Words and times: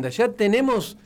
Ya 0.00 0.32
tenemos 0.32 0.96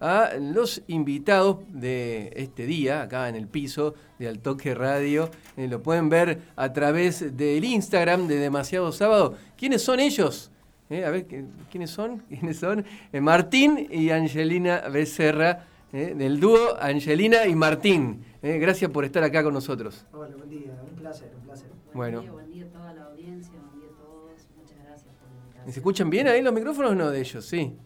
a 0.00 0.30
los 0.40 0.82
invitados 0.88 1.58
de 1.68 2.32
este 2.34 2.66
día, 2.66 3.02
acá 3.02 3.28
en 3.28 3.36
el 3.36 3.46
piso 3.46 3.94
de 4.18 4.26
Altoque 4.26 4.74
Radio. 4.74 5.30
Eh, 5.56 5.68
lo 5.68 5.80
pueden 5.80 6.08
ver 6.08 6.40
a 6.56 6.72
través 6.72 7.36
del 7.36 7.64
Instagram 7.64 8.26
de 8.26 8.38
Demasiado 8.38 8.90
Sábado. 8.90 9.36
¿Quiénes 9.56 9.82
son 9.82 10.00
ellos? 10.00 10.50
Eh, 10.90 11.04
a 11.04 11.10
ver, 11.10 11.26
¿quiénes 11.70 11.90
son? 11.90 12.18
¿Quiénes 12.28 12.56
son? 12.56 12.84
Eh, 13.12 13.20
Martín 13.20 13.86
y 13.88 14.10
Angelina 14.10 14.88
Becerra, 14.88 15.68
del 15.92 16.40
dúo 16.40 16.76
Angelina 16.80 17.46
y 17.46 17.54
Martín. 17.54 18.24
gracias 18.42 18.90
por 18.90 19.04
estar 19.04 19.22
acá 19.22 19.44
con 19.44 19.54
nosotros. 19.54 20.04
Hola, 20.12 20.34
buen 20.36 20.50
día, 20.50 20.72
un 20.82 20.96
placer, 20.96 21.30
un 21.38 21.44
placer. 21.44 21.68
Buen 21.94 22.20
día, 22.20 22.32
buen 22.32 22.50
día 22.50 22.64
a 22.64 22.68
toda 22.70 22.92
la 22.92 23.04
audiencia, 23.04 23.52
buen 23.60 23.80
día 23.80 23.88
a 23.88 24.02
todos. 24.02 24.32
Muchas 24.56 24.78
gracias 24.84 25.14
por 25.14 25.64
la 25.64 25.72
¿Se 25.72 25.78
escuchan 25.78 26.10
bien 26.10 26.26
ahí 26.26 26.42
los 26.42 26.52
micrófonos 26.52 26.96
no 26.96 27.08
de 27.08 27.20
ellos? 27.20 27.44
Sí. 27.44 27.76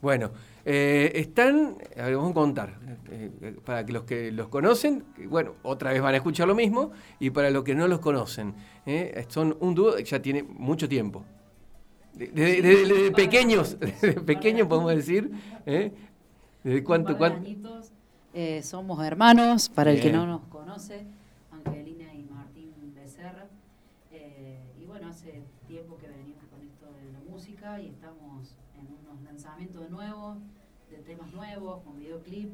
Bueno, 0.00 0.30
eh, 0.64 1.12
están, 1.14 1.76
a 1.96 2.04
ver, 2.04 2.16
vamos 2.16 2.30
a 2.30 2.34
contar, 2.34 2.78
eh, 3.10 3.56
para 3.64 3.84
que 3.84 3.92
los 3.92 4.04
que 4.04 4.30
los 4.30 4.48
conocen, 4.48 5.04
bueno, 5.26 5.54
otra 5.62 5.92
vez 5.92 6.00
van 6.00 6.14
a 6.14 6.18
escuchar 6.18 6.46
lo 6.46 6.54
mismo, 6.54 6.92
y 7.18 7.30
para 7.30 7.50
los 7.50 7.64
que 7.64 7.74
no 7.74 7.88
los 7.88 7.98
conocen, 7.98 8.54
eh, 8.86 9.24
son 9.28 9.56
un 9.60 9.74
dúo 9.74 9.96
que 9.96 10.04
ya 10.04 10.22
tiene 10.22 10.42
mucho 10.42 10.88
tiempo. 10.88 11.24
Desde 12.12 13.10
pequeños, 13.12 13.78
desde 13.80 14.20
pequeños 14.20 14.68
podemos 14.68 14.94
decir, 14.94 15.30
¿desde 15.64 16.84
cuánto? 16.84 17.16
cuánto? 17.16 17.82
somos 18.62 19.04
hermanos, 19.04 19.68
para 19.68 19.90
el 19.90 20.00
que 20.00 20.12
no 20.12 20.26
nos 20.26 20.42
conoce, 20.48 21.06
Angelina 21.50 22.14
y 22.14 22.22
Martín 22.24 22.72
Becerra, 22.94 23.46
y 24.12 24.84
bueno, 24.84 25.08
hace 25.08 25.42
tiempo 25.66 25.96
que 25.98 26.08
venimos 26.08 26.44
con 26.50 26.62
esto 26.62 26.86
de 27.02 27.12
la 27.12 27.20
música 27.28 27.80
y 27.80 27.86
estamos 27.86 28.27
unos 28.88 29.22
lanzamientos 29.22 29.90
nuevos, 29.90 30.38
de 30.90 30.98
temas 30.98 31.32
nuevos, 31.32 31.82
con 31.84 31.98
videoclip, 31.98 32.52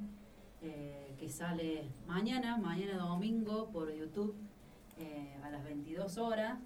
eh, 0.63 1.15
que 1.19 1.29
sale 1.29 1.85
mañana, 2.07 2.57
mañana 2.57 2.97
domingo 2.97 3.69
por 3.71 3.93
YouTube 3.93 4.35
eh, 4.99 5.37
a 5.43 5.51
las 5.51 5.65
22 5.65 6.19
horas 6.19 6.59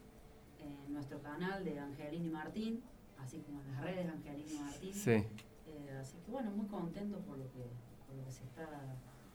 en 0.60 0.92
nuestro 0.92 1.20
canal 1.20 1.64
de 1.64 1.78
Angelina 1.78 2.26
y 2.26 2.30
Martín, 2.30 2.82
así 3.18 3.38
como 3.38 3.60
en 3.60 3.72
las 3.72 3.82
redes 3.82 4.06
de 4.06 4.12
Angelina 4.12 4.50
y 4.50 4.58
Martín. 4.58 4.94
Sí. 4.94 5.10
Eh, 5.10 5.98
así 6.00 6.16
que 6.24 6.30
bueno, 6.30 6.50
muy 6.52 6.66
contento 6.66 7.18
por 7.20 7.38
lo 7.38 7.44
que, 7.50 7.64
por 8.06 8.16
lo 8.16 8.24
que 8.24 8.30
se 8.30 8.44
está 8.44 8.68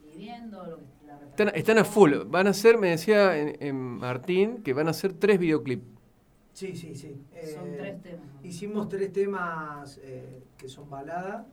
viviendo. 0.01 0.65
Lo 0.65 0.77
que, 0.77 1.07
la 1.07 1.19
están, 1.29 1.51
están, 1.55 1.77
a 1.79 1.83
full. 1.83 2.13
Van 2.27 2.47
a 2.47 2.53
ser, 2.53 2.77
me 2.77 2.89
decía 2.89 3.37
en 3.37 3.75
Martín, 3.75 4.63
que 4.63 4.73
van 4.73 4.87
a 4.87 4.93
ser 4.93 5.13
tres 5.13 5.39
videoclips. 5.39 5.93
Sí, 6.53 6.75
sí, 6.75 6.95
sí. 6.95 7.19
son 7.51 7.67
eh, 7.67 7.75
tres 7.77 8.01
temas. 8.03 8.27
Hicimos 8.43 8.87
tres 8.87 9.11
temas 9.11 9.99
eh, 10.03 10.43
que 10.55 10.69
son 10.69 10.87
balada, 10.87 11.47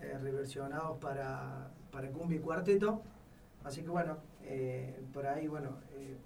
eh, 0.00 0.16
reversionados 0.22 0.98
para, 0.98 1.70
para 1.92 2.08
cumbia 2.10 2.38
y 2.38 2.40
cuarteto. 2.40 3.02
Así 3.62 3.82
que 3.82 3.90
bueno, 3.90 4.16
por 5.12 5.26
ahí, 5.26 5.46
bueno, 5.46 5.76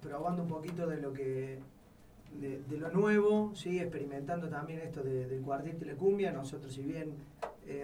probando 0.01 0.43
un 0.43 0.47
poquito 0.47 0.87
de 0.87 0.97
lo 0.97 1.11
que 1.11 1.59
de, 2.39 2.77
lo 2.77 2.89
nuevo, 2.89 3.53
¿sí? 3.53 3.79
experimentando 3.79 4.47
también 4.47 4.79
esto 4.79 5.03
del 5.03 5.41
cuarteto 5.41 5.83
y 5.83 5.89
la 5.89 5.95
cumbia. 5.95 6.31
Nosotros, 6.31 6.73
si 6.73 6.83
bien 6.83 7.15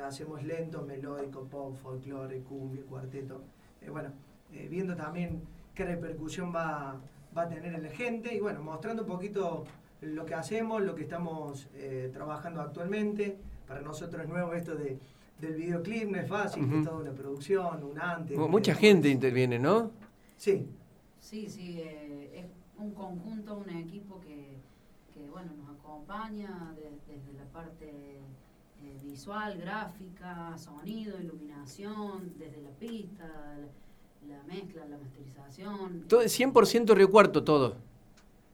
hacemos 0.05 0.43
lento, 0.43 0.83
melódico, 0.83 1.43
pop, 1.43 1.75
folclore, 1.75 2.39
cumbia, 2.41 2.83
cuarteto, 2.83 3.41
bueno, 3.91 4.11
viendo 4.69 4.95
también 4.95 5.41
qué 5.75 5.83
repercusión 5.83 6.55
va, 6.55 7.01
va 7.37 7.41
a 7.41 7.49
tener 7.49 7.73
en 7.73 7.83
la 7.83 7.89
gente 7.89 8.33
y 8.33 8.39
bueno, 8.39 8.61
mostrando 8.61 9.01
un 9.01 9.09
poquito 9.09 9.65
lo 10.01 10.25
que 10.25 10.33
hacemos, 10.33 10.81
lo 10.81 10.95
que 10.95 11.03
estamos 11.03 11.67
eh, 11.75 12.09
trabajando 12.13 12.61
actualmente. 12.61 13.37
Para 13.67 13.81
nosotros 13.81 14.23
es 14.23 14.29
nuevo 14.29 14.53
esto 14.53 14.75
de, 14.75 14.97
del 15.39 15.55
videoclip, 15.55 16.09
no 16.09 16.19
es 16.19 16.27
fácil, 16.27 16.71
es 16.73 16.83
toda 16.83 16.97
una 16.97 17.11
producción, 17.11 17.83
un 17.83 17.99
antes. 17.99 18.37
Mucha 18.37 18.73
gente 18.75 19.09
interviene, 19.09 19.59
¿no? 19.59 19.91
Sí. 20.37 20.67
Sí, 21.19 21.49
sí, 21.49 21.79
eh, 21.79 22.31
es 22.33 22.45
un 22.81 22.91
conjunto, 22.91 23.57
un 23.57 23.69
equipo 23.69 24.19
que, 24.21 24.57
que 25.13 25.29
bueno, 25.29 25.51
nos 25.57 25.77
acompaña 25.77 26.73
desde 27.05 27.33
la 27.33 27.43
parte 27.51 28.21
eh, 28.81 28.97
visual, 29.03 29.57
gráfica, 29.59 30.57
sonido, 30.57 31.19
iluminación, 31.19 32.33
desde 32.37 32.61
la 32.61 32.69
pista, 32.69 33.27
la, 34.27 34.43
mezcla, 34.43 34.85
la 34.85 34.97
masterización. 34.97 36.05
Todo, 36.07 36.21
100% 36.21 36.95
Río 36.95 37.11
Cuarto 37.11 37.43
todo. 37.43 37.75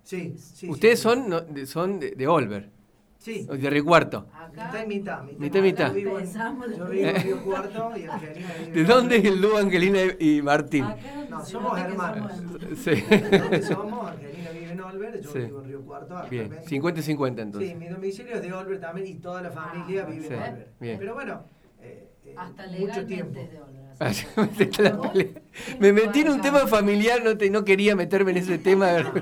Sí, 0.06 0.36
sí. 0.38 0.70
Ustedes 0.70 1.00
son, 1.00 1.26
son 1.66 2.00
de, 2.00 2.12
de 2.12 2.28
Olver. 2.28 2.70
Sí. 3.18 3.44
De 3.44 3.70
Río 3.72 3.84
Cuarto. 3.84 4.28
mitad 4.52 4.84
y 4.84 4.88
mitad. 4.88 5.24
Mitad 5.40 5.60
y 5.60 5.62
mitad. 5.64 5.88
Yo 5.88 5.94
vivo, 5.96 6.20
en, 6.20 6.32
yo 6.32 6.86
vivo 6.86 7.08
en 7.08 7.24
Río 7.24 7.44
Cuarto 7.44 7.92
y 7.98 8.04
Angelina 8.04 8.54
vive 8.60 8.72
¿De 8.72 8.84
dónde 8.84 9.16
es 9.18 9.26
el 9.26 9.42
dúo 9.42 9.58
Angelina 9.58 10.00
y 10.20 10.42
Martín? 10.44 10.86
no, 11.28 11.44
somos 11.44 11.80
hermanos. 11.80 12.32
Sí. 12.78 12.92
¿Dónde 13.32 13.62
somos? 13.64 14.12
Angelina 14.12 14.52
vive 14.52 14.72
en 14.74 14.82
Olver, 14.82 15.22
yo 15.22 15.34
vivo 15.34 15.62
en 15.62 15.68
Río 15.68 15.82
Cuarto. 15.82 16.30
Bien, 16.30 16.52
50 16.68 17.00
y 17.00 17.04
50 17.04 17.42
entonces. 17.42 17.72
Sí, 17.72 17.76
mi 17.76 17.88
domicilio 17.88 18.36
es 18.36 18.42
de 18.44 18.54
Olver 18.54 18.80
también 18.80 19.08
y 19.08 19.16
toda 19.16 19.42
la 19.42 19.50
familia 19.50 20.04
ah, 20.04 20.12
vive 20.12 20.28
en 20.28 20.34
Olver. 20.34 20.70
Bien. 20.80 21.00
Pero 21.00 21.14
bueno, 21.16 21.46
eh, 21.82 22.10
eh, 22.26 22.36
Hasta 22.38 22.68
mucho 22.68 23.06
tiempo. 23.08 23.40
De 23.52 23.60
Olver. 23.60 23.85
me 25.80 25.94
metí 25.94 26.22
en 26.22 26.30
un 26.30 26.42
tema 26.42 26.68
familiar, 26.68 27.24
no, 27.24 27.38
te, 27.38 27.50
no 27.50 27.64
quería 27.64 27.96
meterme 27.96 28.32
en 28.32 28.38
ese 28.38 28.58
tema. 28.58 28.92
Es 28.98 29.06
lo 29.06 29.14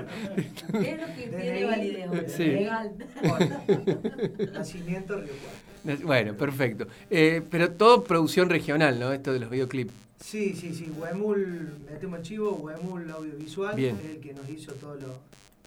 que 1.14 1.28
tiene 1.28 1.64
validez, 1.64 2.32
sí. 2.32 2.44
legal. 2.44 2.92
Nacimiento 4.52 5.20
Río 5.20 5.32
Cuarto. 5.84 6.06
Bueno, 6.06 6.34
perfecto. 6.34 6.86
Eh, 7.10 7.42
pero 7.50 7.70
todo 7.72 8.02
producción 8.02 8.50
regional, 8.50 8.98
¿no? 8.98 9.12
Esto 9.12 9.32
de 9.32 9.38
los 9.38 9.50
videoclips. 9.50 9.92
Sí, 10.18 10.54
sí, 10.54 10.74
sí. 10.74 10.90
Huemul, 10.98 11.74
metemos 11.90 12.18
el 12.18 12.24
chivo, 12.24 12.52
Huemul 12.52 13.10
Audiovisual, 13.10 13.76
Bien. 13.76 13.96
el 14.04 14.18
que 14.20 14.32
nos 14.32 14.48
hizo 14.48 14.72
todas 14.72 14.98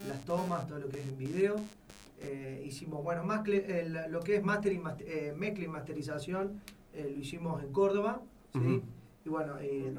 las 0.08 0.26
tomas, 0.26 0.68
todo 0.68 0.80
lo 0.80 0.90
que 0.90 1.00
es 1.00 1.08
en 1.08 1.18
video. 1.18 1.56
Eh, 2.22 2.64
hicimos, 2.66 3.04
bueno, 3.04 3.24
más 3.24 3.48
lo 4.10 4.20
que 4.22 4.38
es 4.38 4.44
master 4.44 4.74
y 4.74 4.82
eh, 5.06 5.34
mezcla 5.38 5.64
y 5.64 5.68
masterización, 5.68 6.60
lo 6.96 7.22
hicimos 7.22 7.64
en 7.64 7.72
Córdoba, 7.72 8.22
¿sí? 8.54 8.82
Y 9.28 9.30
bueno, 9.30 9.56
eh, 9.60 9.94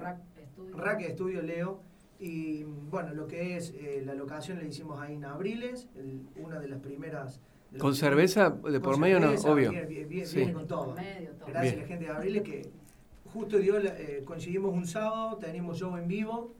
Rack, 0.74 1.02
Estudio. 1.02 1.42
Leo. 1.42 1.82
Y 2.18 2.64
bueno, 2.64 3.12
lo 3.12 3.26
que 3.26 3.58
es 3.58 3.74
eh, 3.76 4.02
la 4.02 4.14
locación 4.14 4.56
la 4.58 4.64
hicimos 4.64 4.98
ahí 4.98 5.16
en 5.16 5.24
Abriles, 5.26 5.86
una 6.36 6.58
de 6.58 6.68
las 6.68 6.80
primeras. 6.80 7.42
¿Con 7.78 7.94
cerveza 7.94 8.48
de 8.48 8.80
por 8.80 8.98
medio 8.98 9.20
no? 9.20 9.30
Obvio. 9.32 9.70
Viene, 9.70 10.52
con 10.54 10.66
todo. 10.66 10.94
Gracias 11.46 11.74
a 11.74 11.80
la 11.80 11.86
gente 11.86 12.06
de 12.06 12.10
Abriles 12.10 12.42
que 12.42 12.70
justo 13.26 13.58
dio 13.58 13.76
eh, 13.78 14.22
coincidimos 14.24 14.72
un 14.72 14.86
sábado, 14.86 15.36
tenemos 15.36 15.78
show 15.78 15.94
en 15.98 16.08
vivo, 16.08 16.54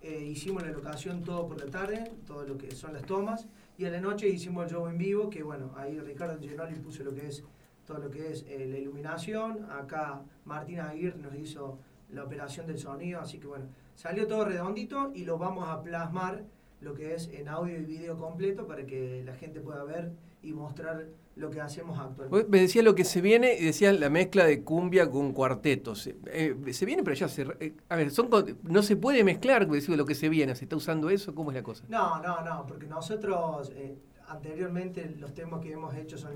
eh, 0.00 0.24
hicimos 0.24 0.62
la 0.62 0.70
locación 0.70 1.24
todo 1.24 1.48
por 1.48 1.58
la 1.58 1.66
tarde, 1.66 2.12
todo 2.24 2.46
lo 2.46 2.56
que 2.56 2.70
son 2.70 2.92
las 2.92 3.02
tomas, 3.02 3.48
y 3.76 3.84
a 3.84 3.90
la 3.90 4.00
noche 4.00 4.28
hicimos 4.28 4.66
el 4.66 4.70
show 4.70 4.86
en 4.86 4.96
vivo, 4.96 5.28
que 5.28 5.42
bueno, 5.42 5.72
ahí 5.76 5.98
Ricardo 5.98 6.38
Genoli 6.40 6.76
puso 6.76 7.02
lo 7.02 7.12
que 7.12 7.26
es 7.26 7.42
todo 7.84 7.98
lo 7.98 8.10
que 8.10 8.30
es 8.30 8.46
la 8.48 8.78
iluminación, 8.78 9.66
acá 9.72 10.22
Martina 10.44 10.88
Aguirre 10.88 11.18
nos 11.18 11.34
hizo 11.34 11.80
la 12.12 12.24
operación 12.24 12.66
del 12.66 12.78
sonido, 12.78 13.20
así 13.20 13.38
que 13.38 13.46
bueno, 13.46 13.66
salió 13.94 14.26
todo 14.26 14.44
redondito 14.44 15.10
y 15.14 15.24
lo 15.24 15.38
vamos 15.38 15.68
a 15.68 15.82
plasmar 15.82 16.44
lo 16.80 16.94
que 16.94 17.14
es 17.14 17.28
en 17.32 17.48
audio 17.48 17.78
y 17.78 17.84
video 17.84 18.18
completo 18.18 18.66
para 18.66 18.84
que 18.86 19.22
la 19.24 19.34
gente 19.34 19.60
pueda 19.60 19.84
ver 19.84 20.12
y 20.42 20.52
mostrar 20.52 21.06
lo 21.36 21.50
que 21.50 21.60
hacemos 21.60 21.98
actualmente. 21.98 22.48
Me 22.48 22.60
decía 22.60 22.82
lo 22.82 22.94
que 22.94 23.04
se 23.04 23.20
viene 23.20 23.56
y 23.58 23.64
decía 23.64 23.92
la 23.92 24.10
mezcla 24.10 24.44
de 24.44 24.62
cumbia 24.62 25.08
con 25.08 25.32
cuartetos. 25.32 26.02
Se, 26.02 26.16
eh, 26.26 26.54
viene, 26.84 27.02
pero 27.02 27.14
ya 27.14 27.28
se. 27.28 27.42
Eh, 27.60 27.74
a 27.88 27.96
ver, 27.96 28.10
son, 28.10 28.28
no 28.64 28.82
se 28.82 28.96
puede 28.96 29.24
mezclar 29.24 29.66
lo 29.66 30.04
que 30.04 30.14
se 30.14 30.28
viene. 30.28 30.54
¿Se 30.54 30.64
está 30.64 30.76
usando 30.76 31.08
eso? 31.08 31.34
¿Cómo 31.34 31.50
es 31.50 31.56
la 31.56 31.62
cosa? 31.62 31.84
No, 31.88 32.20
no, 32.20 32.42
no, 32.42 32.66
porque 32.66 32.86
nosotros 32.86 33.72
eh, 33.74 33.96
anteriormente 34.28 35.14
los 35.18 35.32
temas 35.32 35.60
que 35.60 35.72
hemos 35.72 35.94
hecho 35.94 36.18
son 36.18 36.32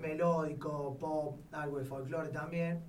melódico, 0.00 0.96
pop, 0.98 1.38
algo 1.52 1.78
de 1.78 1.84
folclore 1.84 2.30
también. 2.30 2.80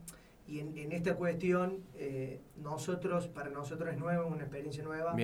Y 0.50 0.60
en, 0.62 0.92
esta 0.92 1.16
cuestión, 1.16 1.84
eh, 1.96 2.42
nosotros, 2.58 3.28
para 3.28 3.52
nosotros 3.52 3.94
es 3.94 4.00
nuevo, 4.00 4.28
una 4.28 4.42
experiencia 4.42 4.84
nueva. 4.84 5.16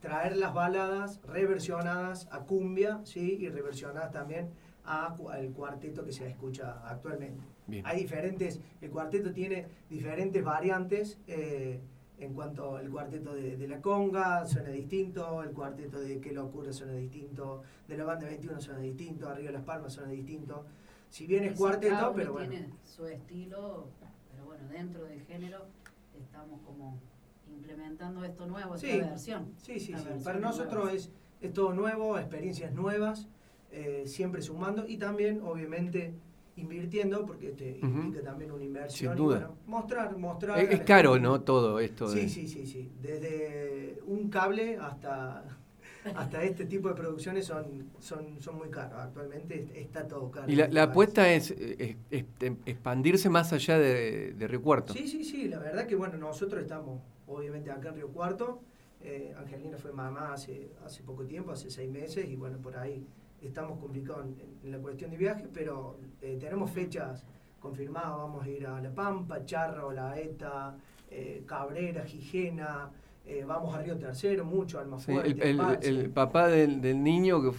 Traer 0.00 0.36
las 0.36 0.52
baladas 0.52 1.20
reversionadas 1.22 2.28
a 2.32 2.40
cumbia, 2.40 3.00
¿sí? 3.04 3.38
Y 3.40 3.48
reversionadas 3.48 4.10
también 4.10 4.50
al 4.84 5.52
cuarteto 5.54 6.04
que 6.04 6.10
se 6.10 6.26
escucha 6.26 6.82
actualmente. 6.84 7.44
Hay 7.84 8.00
diferentes, 8.00 8.60
el 8.80 8.90
cuarteto 8.90 9.32
tiene 9.32 9.66
diferentes 9.88 10.42
variantes. 10.42 11.18
Eh, 11.28 11.80
en 12.18 12.34
cuanto 12.34 12.76
al 12.76 12.88
cuarteto 12.88 13.34
de, 13.34 13.66
la 13.66 13.80
conga 13.80 14.46
suena 14.46 14.68
distinto, 14.68 15.42
el 15.42 15.50
cuarteto 15.50 15.98
de 16.00 16.20
Qué 16.20 16.32
locura 16.32 16.72
suena 16.72 16.92
distinto, 16.94 17.62
de 17.88 17.96
la 17.96 18.04
banda 18.04 18.26
21 18.26 18.60
suena 18.60 18.80
distinto, 18.80 19.28
Arriba 19.28 19.48
de 19.48 19.54
las 19.54 19.64
Palmas 19.64 19.92
suena 19.92 20.10
distinto. 20.10 20.64
Si 21.08 21.26
bien 21.26 21.44
es 21.44 21.58
cuarteto, 21.58 22.12
pero 22.14 22.32
bueno. 22.32 22.50
Tiene 22.50 22.70
su 22.84 23.06
estilo 23.06 23.88
dentro 24.68 25.04
del 25.04 25.20
género 25.22 25.66
estamos 26.20 26.60
como 26.64 26.98
implementando 27.50 28.24
esto 28.24 28.46
nuevo, 28.46 28.74
esta 28.74 28.86
versión. 28.86 29.52
Sí, 29.56 29.78
sí, 29.78 29.94
sí. 29.96 30.24
Para 30.24 30.38
nosotros 30.38 30.92
es, 30.92 31.10
es, 31.40 31.52
todo 31.52 31.72
nuevo, 31.72 32.18
experiencias 32.18 32.72
nuevas, 32.72 33.28
eh, 33.70 34.04
siempre 34.06 34.42
sumando 34.42 34.86
y 34.86 34.96
también, 34.96 35.40
obviamente, 35.42 36.14
invirtiendo, 36.56 37.24
porque 37.24 37.50
este 37.50 37.78
implica 37.80 38.22
también 38.22 38.50
una 38.50 38.64
inversión. 38.64 39.16
Sin 39.16 39.24
duda. 39.24 39.50
mostrar, 39.66 40.16
mostrar. 40.16 40.58
Es, 40.58 40.80
caro, 40.82 41.18
¿no? 41.18 41.40
Todo 41.42 41.80
esto. 41.80 42.08
Sí, 42.08 42.28
sí, 42.28 42.46
sí, 42.46 42.66
sí. 42.66 42.90
Desde 43.00 44.00
un 44.06 44.28
cable 44.28 44.76
hasta 44.76 45.44
hasta 46.14 46.42
este 46.42 46.66
tipo 46.66 46.88
de 46.88 46.94
producciones 46.94 47.46
son, 47.46 47.90
son, 47.98 48.40
son 48.40 48.56
muy 48.56 48.70
caros. 48.70 48.98
Actualmente 49.00 49.68
está 49.74 50.06
todo 50.06 50.30
caro. 50.30 50.50
Y 50.50 50.56
la, 50.56 50.82
apuesta 50.82 51.32
es, 51.32 51.54
expandirse 52.10 53.28
más 53.28 53.52
allá 53.52 53.78
de, 53.78 54.32
de, 54.32 54.48
Río 54.48 54.62
Cuarto. 54.62 54.92
Sí, 54.92 55.06
sí, 55.06 55.24
sí. 55.24 55.48
La 55.48 55.58
verdad 55.58 55.86
que 55.86 55.94
bueno, 55.94 56.16
nosotros 56.16 56.62
estamos 56.62 57.00
obviamente 57.26 57.70
acá 57.70 57.90
en 57.90 57.94
Río 57.96 58.08
Cuarto. 58.08 58.62
Eh, 59.04 59.34
Angelina 59.36 59.76
fue 59.78 59.92
mamá 59.92 60.32
hace, 60.32 60.70
hace 60.84 61.02
poco 61.02 61.24
tiempo, 61.24 61.50
hace 61.50 61.70
seis 61.70 61.90
meses, 61.90 62.28
y 62.28 62.36
bueno, 62.36 62.58
por 62.58 62.76
ahí 62.76 63.04
estamos 63.40 63.78
complicados 63.80 64.26
en, 64.62 64.70
la 64.70 64.78
cuestión 64.78 65.10
de 65.10 65.16
viaje, 65.16 65.48
pero 65.52 65.98
eh, 66.20 66.36
tenemos 66.40 66.70
fechas 66.70 67.24
confirmadas. 67.58 68.16
Vamos 68.16 68.44
a 68.44 68.48
ir 68.48 68.66
a 68.66 68.80
La 68.80 68.94
Pampa, 68.94 69.44
Charro, 69.44 69.90
La 69.90 70.18
Eta, 70.18 70.76
eh, 71.10 71.42
Cabrera, 71.46 72.04
Gijena. 72.04 72.90
Eh, 73.24 73.44
vamos 73.46 73.74
a 73.74 73.80
Río 73.80 73.96
Tercero, 73.96 74.44
mucho, 74.44 74.80
Almafuerte. 74.80 75.30
Sí, 75.34 75.40
el, 75.42 75.60
el, 75.60 75.98
el, 76.00 76.10
papá 76.10 76.48
del, 76.48 76.80
del 76.80 77.02
niño 77.02 77.40
que, 77.40 77.52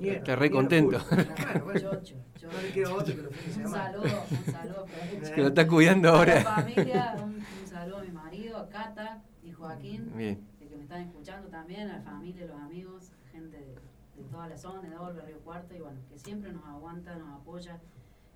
que 0.00 0.12
está 0.16 0.34
re 0.36 0.50
contento. 0.50 0.98
Bueno, 1.14 1.64
bueno, 1.64 1.80
Chocho, 1.80 2.14
yo 2.40 2.48
no 2.50 2.60
le 2.62 2.70
quiero 2.70 2.94
otro 2.96 3.14
que 3.14 3.22
lo 3.22 3.28
Un 3.28 3.70
saludo, 3.70 4.02
un 4.04 4.52
saludo. 4.52 4.86
que 5.34 5.40
lo 5.42 5.48
está 5.48 5.68
cuidando 5.68 6.08
ahora. 6.08 6.40
familia, 6.42 7.16
un, 7.22 7.34
un, 7.34 7.66
saludo 7.68 7.98
a 7.98 8.02
mi 8.02 8.10
marido, 8.12 8.56
a 8.58 8.68
Cata 8.68 9.22
y 9.42 9.52
Joaquín, 9.52 10.10
Bien. 10.16 10.40
que 10.58 10.74
me 10.74 10.82
están 10.82 11.02
escuchando 11.02 11.48
también, 11.48 11.88
a 11.90 11.98
la 11.98 12.02
familia, 12.02 12.46
los 12.46 12.58
amigos, 12.60 13.12
gente 13.30 13.58
de, 13.58 13.74
de 14.22 14.28
toda 14.30 14.48
la 14.48 14.56
zona, 14.56 14.88
de 14.88 14.96
Olga, 14.96 15.22
Río 15.26 15.38
Cuarto, 15.40 15.74
y 15.74 15.80
bueno, 15.80 15.98
que 16.10 16.18
siempre 16.18 16.50
nos 16.50 16.64
aguanta, 16.64 17.14
nos 17.16 17.28
apoya. 17.40 17.78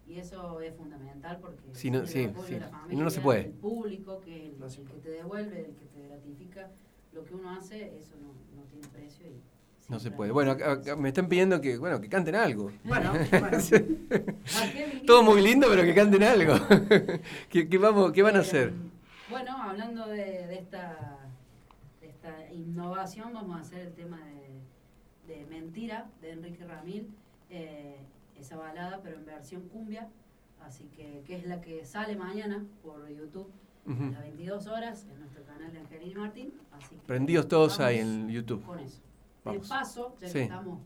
Y 0.09 0.19
eso 0.19 0.61
es 0.61 0.75
fundamental 0.75 1.39
porque 1.41 1.67
no, 1.67 1.75
sí, 1.75 1.91
sí. 2.07 2.23
La 2.59 2.69
familia, 2.69 3.05
no 3.05 3.11
se 3.11 3.21
puede. 3.21 3.41
el 3.41 3.53
público, 3.53 4.21
que 4.21 4.49
es 4.49 4.79
el, 4.79 4.83
el, 4.83 4.91
que 4.91 4.99
te 5.01 5.11
devuelve, 5.11 5.67
el 5.67 5.75
que 5.77 5.85
te 5.85 6.09
gratifica 6.09 6.71
lo 7.13 7.25
que 7.25 7.35
uno 7.35 7.51
hace, 7.51 7.99
eso 7.99 8.15
no, 8.23 8.29
no 8.57 8.67
tiene 8.69 8.89
precio. 8.89 9.27
Y 9.27 9.43
no 9.89 9.99
se 9.99 10.11
puede. 10.11 10.33
Bueno, 10.33 10.53
acá, 10.53 10.97
me 10.97 11.09
están 11.09 11.29
pidiendo 11.29 11.61
que, 11.61 11.77
bueno, 11.79 12.01
que 12.01 12.09
canten 12.09 12.35
algo. 12.35 12.73
Bueno, 12.85 13.13
bueno. 13.31 13.59
Todo 15.07 15.23
muy 15.23 15.43
lindo, 15.43 15.67
pero 15.69 15.83
que 15.83 15.95
canten 15.95 16.23
algo. 16.23 16.55
¿Qué, 17.51 17.69
qué, 17.69 17.79
vamos, 17.79 18.13
¿Qué 18.13 18.23
van 18.23 18.37
a 18.37 18.41
hacer? 18.41 18.73
Bueno, 19.31 19.63
hablando 19.63 20.07
de, 20.07 20.47
de, 20.47 20.55
esta, 20.55 21.19
de 22.01 22.09
esta 22.09 22.53
innovación, 22.53 23.33
vamos 23.35 23.59
a 23.59 23.61
hacer 23.61 23.81
el 23.81 23.93
tema 23.93 24.21
de, 25.27 25.35
de 25.35 25.45
Mentira, 25.47 26.11
de 26.23 26.31
Enrique 26.33 26.65
Ramil. 26.65 27.09
Eh, 27.51 27.97
esa 28.39 28.57
balada, 28.57 29.01
pero 29.03 29.17
en 29.17 29.27
versión 29.27 29.63
cumbia, 29.69 30.09
así 30.61 30.85
que, 30.97 31.23
que 31.27 31.37
es 31.37 31.47
la 31.47 31.61
que 31.61 31.85
sale 31.85 32.17
mañana 32.17 32.65
por 32.83 33.09
YouTube 33.09 33.51
a 33.89 34.11
las 34.13 34.23
22 34.23 34.67
horas 34.67 35.07
en 35.11 35.19
nuestro 35.21 35.43
canal 35.45 35.73
de 35.73 35.79
Angelina 35.79 36.13
y 36.13 36.15
Martín. 36.15 36.53
Así 36.73 36.97
Prendidos 37.07 37.49
todos 37.49 37.81
ahí 37.81 37.99
en 37.99 38.29
YouTube. 38.29 38.63
Con 38.65 38.79
eso. 38.81 39.01
De 39.45 39.61
paso, 39.61 40.15
ya 40.21 40.31
que 40.31 40.43
estamos 40.43 40.81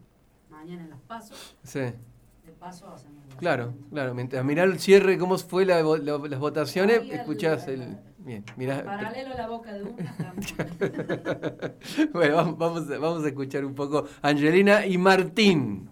mañana 0.48 0.84
en 0.84 0.90
las 0.90 1.00
pasos. 1.00 1.56
Sí. 1.64 1.80
De 1.80 2.52
paso 2.58 2.88
hacemos. 2.92 3.24
Claro, 3.38 3.74
claro. 3.90 4.14
Mientras 4.14 4.44
mirar 4.44 4.68
el 4.68 4.78
cierre, 4.78 5.18
cómo 5.18 5.36
fue 5.38 5.64
la, 5.64 5.82
las 5.82 6.38
votaciones, 6.38 7.02
escuchás 7.10 7.66
el. 7.66 7.98
Bien, 8.18 8.44
mirá. 8.56 8.84
Paralelo 8.84 9.34
a 9.34 9.36
la 9.36 9.48
boca 9.48 9.72
de 9.72 9.82
una. 9.82 10.34
bueno, 12.12 12.36
vamos, 12.36 12.58
vamos, 12.58 12.88
vamos 12.88 13.24
a 13.24 13.28
escuchar 13.28 13.64
un 13.64 13.74
poco 13.74 14.06
Angelina 14.22 14.86
y 14.86 14.96
Martín. 14.96 15.90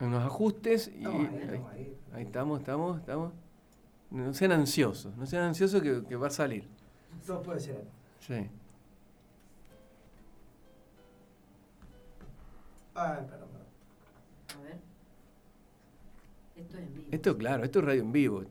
Unos 0.00 0.24
ajustes 0.24 0.88
y 0.88 1.04
ahí, 1.04 1.96
estamos, 2.18 2.60
estamos, 2.60 2.98
estamos. 2.98 3.32
No 4.10 4.32
sean 4.32 4.52
ansiosos, 4.52 5.16
no 5.16 5.26
sean 5.26 5.44
ansiosos 5.44 5.82
que, 5.82 6.04
que 6.04 6.16
va 6.16 6.28
a 6.28 6.30
salir. 6.30 6.66
Todo 7.26 7.42
puede 7.42 7.60
ser. 7.60 7.84
Sí. 8.20 8.48
Ah, 12.94 13.20
perdón, 13.28 13.48
perdón. 13.50 13.66
A 14.58 14.62
ver. 14.62 14.78
Esto 16.56 16.76
es 16.78 16.82
en 16.82 16.94
vivo. 16.94 17.08
Esto, 17.10 17.36
claro, 17.36 17.64
esto 17.64 17.78
es 17.80 17.84
radio 17.84 18.02
en 18.02 18.12
vivo. 18.12 18.44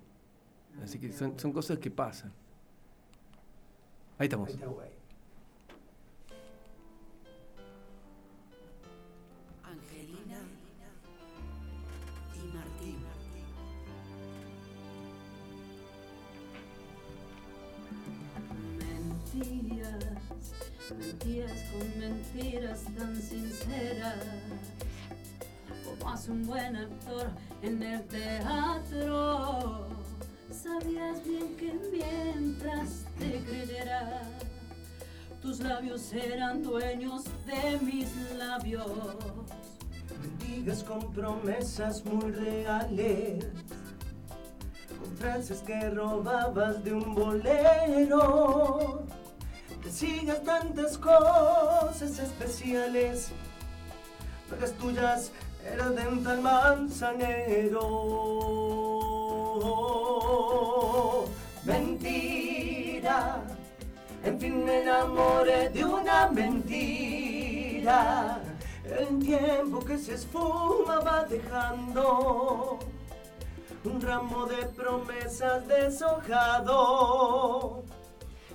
Así 0.84 1.00
que 1.00 1.12
son, 1.12 1.40
son 1.40 1.52
cosas 1.52 1.80
que 1.80 1.90
pasan. 1.90 2.32
Ahí 4.18 4.26
estamos. 4.26 4.50
Mentías, 20.95 21.51
con 21.74 22.00
mentiras 22.00 22.84
tan 22.98 23.22
sinceras, 23.22 24.16
como 25.84 26.10
hace 26.10 26.31
un 26.31 26.48
buen 26.48 26.78
actor 26.78 27.28
en 27.62 27.84
el 27.84 28.01
teatro. 28.06 29.88
Sabías 30.50 31.22
bien 31.25 31.57
que 31.57 31.74
mientras 31.92 33.04
te 33.19 33.39
creyera, 33.42 34.22
tus 35.42 35.60
labios 35.60 36.13
eran 36.13 36.63
dueños 36.63 37.25
de 37.45 37.80
mis 37.86 38.10
labios. 38.38 38.88
Mendigas 40.22 40.86
con 40.86 41.12
promesas 41.12 42.06
muy 42.06 42.31
reales, 42.31 43.45
con 44.98 45.18
frases 45.18 45.60
que 45.63 45.89
robabas 45.89 46.81
de 46.86 46.94
un 46.94 47.13
bolero 47.13 48.97
sigas 49.98 50.44
tantas 50.44 50.96
cosas 51.00 52.20
especiales, 52.20 53.32
las 54.62 54.72
tuyas 54.74 55.32
eran 55.74 55.96
de 55.96 56.08
un 56.08 56.24
tal 56.24 56.40
manzanero. 56.40 57.82
Mentira, 61.66 63.42
en 64.24 64.40
fin 64.40 64.64
me 64.64 64.84
enamoré 64.84 65.70
de 65.70 65.84
una 65.84 66.30
mentira. 66.30 68.40
El 68.86 69.18
tiempo 69.18 69.80
que 69.80 69.98
se 69.98 70.14
esfuma 70.14 71.00
va 71.00 71.24
dejando 71.24 72.77
un 73.84 74.00
ramo 74.00 74.46
de 74.46 74.63
promesas 74.68 75.68
deshojado 75.68 76.77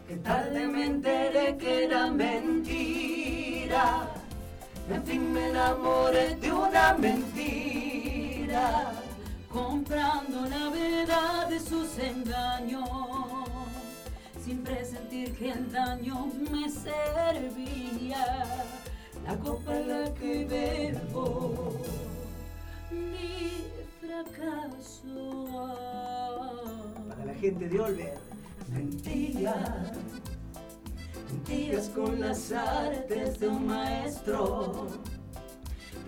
que 0.07 0.17
tarde 0.17 0.67
me 0.67 0.87
enteré 0.87 1.57
que 1.57 1.85
era 1.85 2.11
mentira. 2.11 4.09
En 4.91 5.03
fin 5.05 5.33
me 5.33 5.49
enamoré 5.49 6.35
de 6.37 6.53
una 6.53 6.95
mentira, 6.95 8.93
comprando 9.49 10.47
la 10.49 10.71
verdad 10.71 11.49
de 11.49 11.61
sus 11.61 11.99
engaños, 11.99 12.89
sin 14.45 14.63
presentir 14.63 15.35
que 15.37 15.51
el 15.51 15.71
daño 15.71 16.27
me 16.51 16.69
servía. 16.69 18.45
La 19.25 19.37
copa 19.37 19.77
en 19.77 19.89
la 19.89 20.13
que 20.15 20.45
bebo, 20.45 21.81
mi 22.91 23.65
fracaso. 24.01 25.69
Para 27.09 27.25
la 27.25 27.35
gente 27.35 27.69
de 27.69 27.81
Olver 27.81 28.32
mentiras, 28.73 29.93
mentiras 31.29 31.88
con 31.91 32.21
las 32.21 32.52
artes 32.52 33.38
de 33.38 33.49
un 33.49 33.67
maestro 33.67 34.88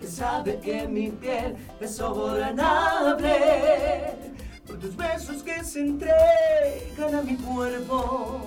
que 0.01 0.07
sabe 0.07 0.59
que 0.59 0.87
mi 0.87 1.09
piel 1.09 1.55
es 1.79 1.95
sobornable. 1.95 3.35
Por 4.65 4.79
tus 4.79 4.95
besos 4.95 5.43
que 5.43 5.63
se 5.63 5.81
entregan 5.81 7.15
a 7.15 7.21
mi 7.21 7.35
cuerpo 7.35 8.41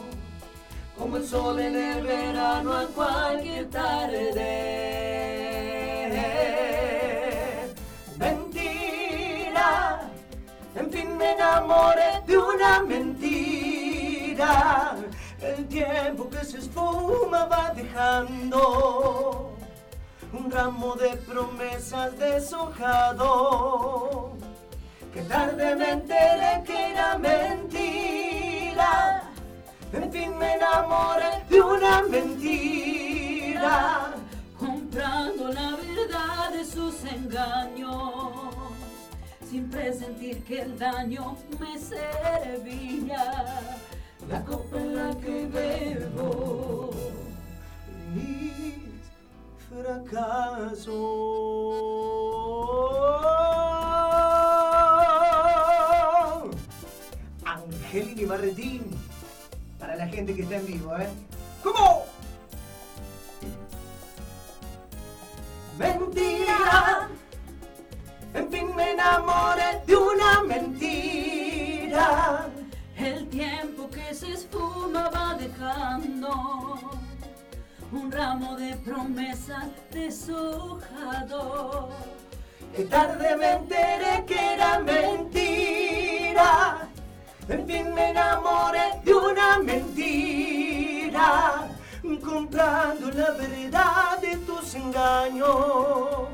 como 0.98 1.16
el 1.16 1.24
sol 1.24 1.60
en 1.60 1.76
el 1.76 2.04
verano 2.04 2.72
a 2.72 2.86
cualquier 2.86 3.70
tarde. 3.70 4.34
Mentira, 8.18 10.00
en 10.74 10.90
fin 10.90 11.16
me 11.16 11.32
enamoré 11.34 12.20
de 12.26 12.36
una 12.36 12.82
mentira 12.82 13.67
el 15.40 15.66
tiempo 15.68 16.28
que 16.28 16.44
se 16.44 16.58
esfuma 16.58 17.46
va 17.46 17.72
dejando 17.74 19.56
un 20.32 20.50
ramo 20.50 20.96
de 20.96 21.16
promesas 21.16 22.18
deshojado. 22.18 24.32
Que 25.12 25.22
tarde 25.22 25.76
me 25.76 25.90
enteré 25.90 26.62
que 26.64 26.90
era 26.92 27.18
mentira. 27.18 29.22
En 29.92 30.12
fin 30.12 30.36
me 30.36 30.54
enamoré 30.54 31.44
de 31.48 31.60
una 31.60 32.02
mentira 32.02 32.78
mentira, 33.58 34.14
comprando 34.58 35.48
la 35.48 35.76
verdad 35.76 36.52
de 36.52 36.64
sus 36.64 37.04
engaños, 37.04 38.32
sin 39.48 39.68
presentir 39.68 40.42
que 40.44 40.62
el 40.62 40.78
daño 40.78 41.36
me 41.58 41.78
servía, 41.78 43.80
la 44.28 44.44
copa 44.44 44.76
en 44.76 44.94
la 44.94 45.16
que 45.16 45.46
bebo 45.46 46.90
mis 48.14 48.74
fracasos. 49.68 50.94
Angelini 57.44 58.24
Barretín, 58.26 58.82
para 59.78 59.96
la 59.96 60.06
gente 60.08 60.34
que 60.34 60.42
está 60.42 60.56
en 60.56 60.66
vivo, 60.66 60.94
¿eh? 60.96 61.08
¿Cómo? 61.62 62.04
Mentira, 65.78 67.08
en 68.34 68.50
fin 68.50 68.76
me 68.76 68.90
enamoré 68.90 69.80
de 69.86 69.96
una 69.96 70.42
mentira. 70.42 72.48
El 72.96 73.28
tiempo 73.28 73.77
va 74.92 75.36
dejando 75.38 76.78
un 77.92 78.12
ramo 78.12 78.56
de 78.56 78.74
promesas 78.76 79.66
deshojado. 79.90 81.88
Que 82.74 82.84
tarde 82.84 83.36
me 83.36 83.52
enteré 83.52 84.24
que 84.26 84.54
era 84.54 84.78
mentira. 84.80 86.88
En 87.48 87.66
fin 87.66 87.94
me 87.94 88.10
enamoré 88.10 89.00
de 89.04 89.14
una 89.14 89.58
mentira, 89.58 91.68
comprando 92.22 93.10
la 93.10 93.30
verdad 93.30 94.18
de 94.20 94.36
tus 94.38 94.74
engaños. 94.74 96.28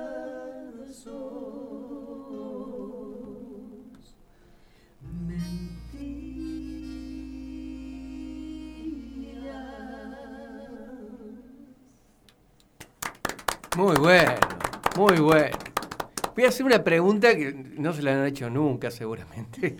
Muy 13.75 13.95
bueno, 13.97 14.33
muy 14.95 15.19
bueno. 15.19 15.66
Voy 16.37 16.45
a 16.45 16.49
hacer 16.49 16.67
una 16.67 16.83
pregunta 16.83 17.35
que 17.35 17.51
no 17.79 17.91
se 17.93 18.03
la 18.03 18.13
han 18.13 18.27
hecho 18.27 18.47
nunca, 18.47 18.91
seguramente. 18.91 19.75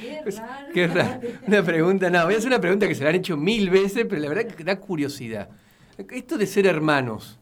Qué 0.00 0.22
raro. 0.30 0.66
Qué 0.72 0.86
raro. 0.86 1.20
Una 1.46 1.62
pregunta, 1.62 2.08
no, 2.08 2.24
voy 2.24 2.32
a 2.32 2.38
hacer 2.38 2.48
una 2.48 2.62
pregunta 2.62 2.88
que 2.88 2.94
se 2.94 3.04
la 3.04 3.10
han 3.10 3.16
hecho 3.16 3.36
mil 3.36 3.68
veces, 3.68 4.06
pero 4.08 4.22
la 4.22 4.30
verdad 4.30 4.46
que 4.46 4.64
da 4.64 4.80
curiosidad. 4.80 5.50
Esto 5.98 6.38
de 6.38 6.46
ser 6.46 6.64
hermanos, 6.64 7.38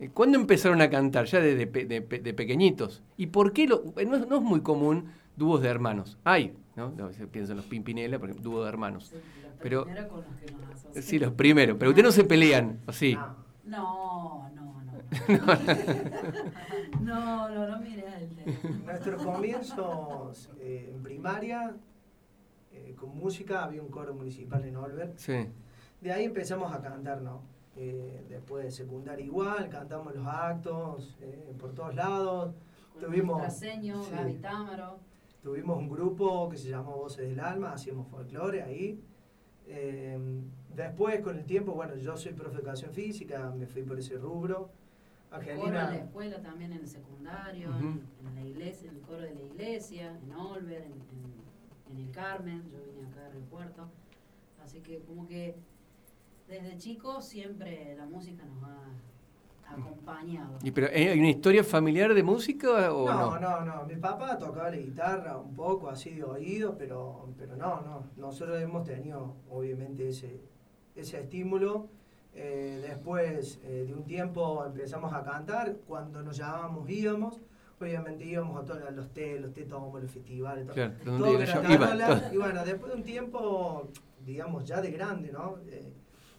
eh, 0.00 0.10
¿cuándo 0.12 0.38
empezaron 0.38 0.82
a 0.82 0.90
cantar? 0.90 1.24
Ya 1.24 1.40
de, 1.40 1.54
de 1.54 1.66
pe- 1.66 1.86
de 1.86 2.02
pe- 2.02 2.18
de 2.18 2.34
pequeñitos. 2.34 3.02
¿Y 3.16 3.28
por 3.28 3.54
qué? 3.54 3.66
Lo, 3.66 3.84
eh, 3.96 4.04
no, 4.04 4.16
es- 4.16 4.28
no 4.28 4.36
es 4.36 4.42
muy 4.42 4.60
común 4.60 5.06
dúos 5.34 5.62
de 5.62 5.68
hermanos. 5.70 6.18
Hay, 6.24 6.52
¿no? 6.76 6.90
No, 6.94 7.10
se 7.14 7.26
piensa 7.26 7.52
en 7.52 7.56
los 7.56 7.66
Pimpinela, 7.66 8.18
por 8.18 8.28
ejemplo, 8.28 8.50
dúo 8.50 8.62
de 8.64 8.68
hermanos. 8.68 9.06
Sí, 9.08 9.16
los 9.42 9.52
Pero- 9.62 9.84
primeros 9.84 10.10
con 10.10 10.20
los 10.20 10.36
que 10.38 10.52
nos. 10.94 11.04
Sí, 11.06 11.18
los 11.18 11.32
primeros. 11.32 11.76
Pero 11.78 11.90
ustedes 11.90 12.04
no 12.04 12.12
se 12.12 12.24
pelean, 12.24 12.80
¿o 12.86 12.92
sí? 12.92 13.14
No, 13.64 14.50
no, 14.54 14.65
no. 17.00 17.48
No, 17.48 17.68
no, 17.68 17.80
teléfono. 17.80 18.74
Nuestros 18.84 19.22
comienzos 19.22 20.50
eh, 20.60 20.92
en 20.94 21.02
primaria, 21.02 21.76
eh, 22.72 22.94
con 22.98 23.16
música, 23.16 23.64
había 23.64 23.82
un 23.82 23.88
coro 23.88 24.14
municipal 24.14 24.64
en 24.64 24.76
Olver. 24.76 25.12
Sí. 25.16 25.46
De 26.00 26.12
ahí 26.12 26.24
empezamos 26.24 26.72
a 26.72 26.80
cantar, 26.80 27.22
¿no? 27.22 27.42
Eh, 27.76 28.24
después 28.28 28.64
de 28.64 28.70
secundaria 28.70 29.24
igual, 29.24 29.68
cantamos 29.68 30.14
los 30.14 30.26
actos 30.26 31.16
eh, 31.20 31.54
por 31.58 31.74
todos 31.74 31.94
lados. 31.94 32.54
Con 32.94 33.02
Tuvimos- 33.04 33.40
Traseño, 33.42 34.02
sí. 34.02 34.12
Gaby 34.12 34.34
Támaro. 34.34 34.98
Tuvimos 35.42 35.78
un 35.78 35.88
grupo 35.88 36.48
que 36.48 36.56
se 36.56 36.68
llamó 36.70 36.96
Voces 36.96 37.28
del 37.28 37.38
Alma, 37.40 37.72
hacíamos 37.72 38.08
folclore 38.08 38.62
ahí. 38.62 39.00
Eh, 39.68 40.18
después, 40.74 41.20
con 41.20 41.36
el 41.38 41.44
tiempo, 41.44 41.72
bueno, 41.72 41.94
yo 41.96 42.16
soy 42.16 42.32
profe 42.32 42.52
de 42.52 42.58
educación 42.62 42.92
física, 42.92 43.50
me 43.56 43.66
fui 43.66 43.82
por 43.82 43.98
ese 43.98 44.16
rubro. 44.16 44.70
Coro 45.38 45.68
en 45.68 45.74
la 45.74 45.96
escuela 45.96 46.42
también, 46.42 46.72
en 46.72 46.78
el 46.80 46.88
secundario, 46.88 47.70
Ujú. 47.70 47.78
en, 47.78 48.06
en 48.28 48.34
la 48.34 48.42
iglesia, 48.44 48.90
en 48.90 48.96
el 48.96 49.02
coro 49.02 49.22
de 49.22 49.34
la 49.34 49.42
iglesia, 49.42 50.18
en 50.22 50.32
Olver, 50.32 50.82
en, 50.82 50.92
en- 50.92 51.36
en 51.92 51.96
el 52.06 52.10
Carmen, 52.10 52.62
yo 52.70 52.78
vine 52.84 53.06
acá 53.08 53.28
del 53.30 53.42
puerto. 53.44 53.88
Así 54.62 54.80
que 54.80 55.00
como 55.04 55.26
que 55.26 55.54
desde 56.48 56.76
chicos 56.78 57.24
siempre 57.24 57.94
la 57.96 58.06
música 58.06 58.44
nos 58.44 58.62
ha 58.64 59.72
acompañado. 59.72 60.58
¿Y 60.62 60.70
pero 60.70 60.86
¿eh, 60.88 61.10
hay 61.10 61.18
una 61.18 61.28
historia 61.30 61.62
familiar 61.64 62.14
de 62.14 62.22
música 62.22 62.92
o 62.92 63.06
no, 63.06 63.38
no? 63.38 63.40
no, 63.40 63.64
no, 63.64 63.84
mi 63.84 63.96
papá 63.96 64.36
tocaba 64.38 64.70
la 64.70 64.76
guitarra 64.76 65.36
un 65.38 65.54
poco 65.54 65.88
así 65.88 66.10
de 66.14 66.24
oído, 66.24 66.76
pero, 66.76 67.28
pero 67.38 67.56
no, 67.56 67.80
no. 67.82 68.04
Nosotros 68.16 68.60
hemos 68.60 68.84
tenido 68.84 69.34
obviamente 69.50 70.08
ese, 70.08 70.40
ese 70.94 71.20
estímulo. 71.20 71.88
Eh, 72.38 72.80
después 72.86 73.58
eh, 73.64 73.84
de 73.86 73.94
un 73.94 74.04
tiempo 74.04 74.62
empezamos 74.66 75.12
a 75.12 75.24
cantar, 75.24 75.76
cuando 75.88 76.22
nos 76.22 76.36
llamábamos 76.36 76.88
íbamos, 76.88 77.40
obviamente 77.80 78.24
íbamos 78.26 78.62
a 78.62 78.64
todos 78.64 78.92
los 78.92 79.08
té, 79.14 79.40
los 79.40 79.54
té 79.54 79.64
tomos, 79.64 80.02
los 80.02 80.10
festivales, 80.10 80.66
todo. 80.66 80.74
Claro, 80.74 80.94
todo 81.04 81.42
yo 81.42 81.62
iba. 81.72 82.30
Y 82.32 82.36
bueno, 82.36 82.64
después 82.64 82.92
de 82.92 82.98
un 82.98 83.04
tiempo, 83.04 83.88
digamos, 84.24 84.64
ya 84.64 84.82
de 84.82 84.90
grande, 84.90 85.32
¿no? 85.32 85.56
Eh, 85.68 85.92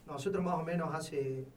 nosotros 0.05 0.43
más 0.43 0.55
o 0.55 0.63
menos 0.63 0.93
hace 0.93 1.47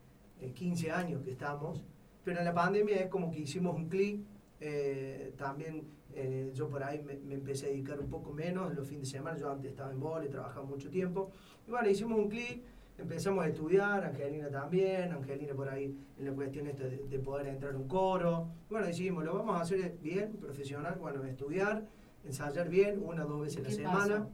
eh, 0.40 0.52
15 0.54 0.90
años 0.90 1.22
que 1.22 1.32
estamos, 1.32 1.84
pero 2.24 2.38
en 2.38 2.44
la 2.46 2.54
pandemia 2.54 2.96
es 2.96 3.08
como 3.08 3.30
que 3.30 3.40
hicimos 3.40 3.76
un 3.76 3.88
clic. 3.88 4.20
eh, 4.60 5.32
también 5.38 5.84
eh, 6.14 6.50
yo 6.54 6.68
por 6.68 6.82
ahí 6.82 7.02
me, 7.02 7.16
me 7.18 7.34
empecé 7.34 7.66
a 7.66 7.68
dedicar 7.68 8.00
un 8.00 8.10
poco 8.10 8.32
menos 8.32 8.74
los 8.74 8.86
fines 8.88 9.10
de 9.10 9.18
semana. 9.18 9.38
Yo 9.38 9.50
antes 9.50 9.70
estaba 9.70 9.92
en 9.92 10.00
vole, 10.00 10.28
trabajaba 10.28 10.64
mucho 10.66 10.90
tiempo. 10.90 11.30
Y 11.66 11.70
bueno, 11.70 11.88
hicimos 11.88 12.18
un 12.18 12.28
clic, 12.28 12.62
empezamos 13.00 13.44
a 13.44 13.48
estudiar, 13.48 14.04
Angelina 14.04 14.48
también, 14.50 15.12
Angelina 15.12 15.54
por 15.54 15.68
ahí 15.68 15.96
en 16.18 16.24
la 16.24 16.32
cuestión 16.32 16.66
esta 16.66 16.84
de, 16.84 16.98
de 17.08 17.18
poder 17.18 17.46
entrar 17.48 17.74
a 17.74 17.76
un 17.78 17.88
coro. 17.88 18.48
Bueno, 18.68 18.86
decidimos, 18.86 19.24
lo 19.24 19.34
vamos 19.34 19.56
a 19.58 19.62
hacer 19.62 19.96
bien, 20.02 20.32
profesional, 20.40 20.96
bueno, 21.00 21.24
estudiar, 21.24 21.84
ensayar 22.24 22.68
bien, 22.68 23.00
una 23.04 23.24
o 23.24 23.28
dos 23.28 23.40
veces 23.42 23.58
a 23.58 23.62
la 23.62 23.68
¿Qué 23.68 23.74
semana. 23.74 23.98
pasó? 24.18 24.30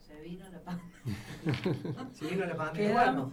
Se 0.00 0.20
vino 0.20 0.44
la 0.50 0.60
pandemia. 0.60 2.10
Si 2.12 2.26
vino 2.30 2.46
la 2.46 2.56
pandemia, 2.56 2.92
bueno, 2.92 3.30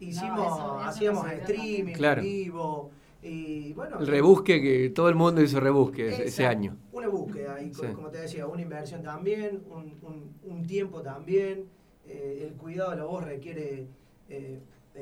hicimos, 0.00 0.38
eso- 0.46 0.56
eso 0.56 0.80
hacíamos 0.80 1.30
streaming 1.32 1.92
Claro. 1.94 2.22
vivo 2.22 2.90
y 3.22 3.72
bueno. 3.74 3.98
El 4.00 4.06
rebusque 4.06 4.60
que 4.60 4.90
todo 4.90 5.08
el 5.08 5.14
mundo 5.14 5.42
hizo 5.42 5.60
rebusque 5.60 6.24
ese- 6.24 6.46
año. 6.46 6.76
Una 6.92 7.08
búsqueda, 7.08 7.60
y 7.62 7.72
Sí. 7.74 7.82
como 7.94 8.08
te 8.10 8.18
decía, 8.18 8.46
una 8.46 8.62
inversión 8.62 9.02
también, 9.02 9.62
un, 9.70 9.98
un- 10.02 10.34
un 10.42 10.66
tiempo 10.66 11.02
también. 11.02 11.66
Eh, 12.06 12.46
el 12.48 12.54
cuidado 12.54 12.90
de 12.92 12.96
la 12.98 13.04
voz 13.04 13.24
requiere 13.24 13.86
eh, 14.28 14.60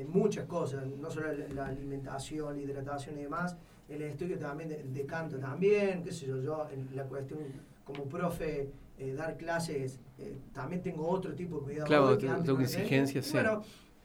muchas 0.08 0.46
cosas, 0.46 0.86
no 0.86 1.10
solo 1.10 1.32
la, 1.32 1.48
la 1.48 1.66
alimentación, 1.66 2.56
la 2.56 2.62
hidratación 2.62 3.18
y 3.18 3.22
demás, 3.22 3.56
el 3.88 4.02
estudio 4.02 4.38
también 4.38 4.68
de, 4.68 4.84
de 4.84 5.06
canto 5.06 5.38
también, 5.38 6.02
qué 6.04 6.12
sé 6.12 6.26
yo, 6.26 6.40
yo 6.40 6.68
en 6.70 6.88
la 6.94 7.04
cuestión 7.04 7.40
como 7.84 8.04
profe, 8.04 8.70
eh, 8.98 9.14
dar 9.14 9.36
clases, 9.36 9.98
eh, 10.18 10.36
también 10.52 10.82
tengo 10.82 11.08
otro 11.08 11.34
tipo 11.34 11.56
de 11.58 11.62
cuidado. 11.64 11.86
Claro, 11.86 12.18
que 12.18 12.26
tengo- 12.28 12.60
exigencias, 12.60 13.24
sí. 13.26 13.32
Bueno, 13.32 13.62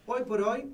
hoy 0.08 0.24
por 0.24 0.42
hoy 0.42 0.72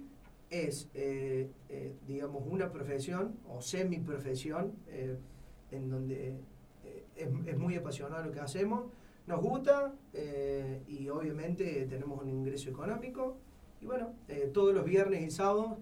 es, 0.49 0.87
eh, 0.93 1.49
eh, 1.69 1.93
digamos, 2.07 2.43
una 2.47 2.71
profesión 2.71 3.35
o 3.49 3.61
semi-profesión 3.61 4.73
eh, 4.87 5.17
en 5.71 5.89
donde 5.89 6.29
eh, 6.85 7.03
es, 7.15 7.27
es 7.47 7.57
muy 7.57 7.75
apasionado 7.75 8.23
lo 8.25 8.31
que 8.31 8.39
hacemos, 8.39 8.85
nos 9.27 9.41
gusta 9.41 9.91
eh, 10.13 10.81
y 10.87 11.07
obviamente 11.09 11.85
tenemos 11.89 12.21
un 12.21 12.29
ingreso 12.29 12.69
económico 12.69 13.37
y 13.81 13.85
bueno, 13.85 14.13
eh, 14.27 14.49
todos 14.53 14.73
los 14.73 14.85
viernes 14.85 15.21
y 15.23 15.31
sábados 15.31 15.77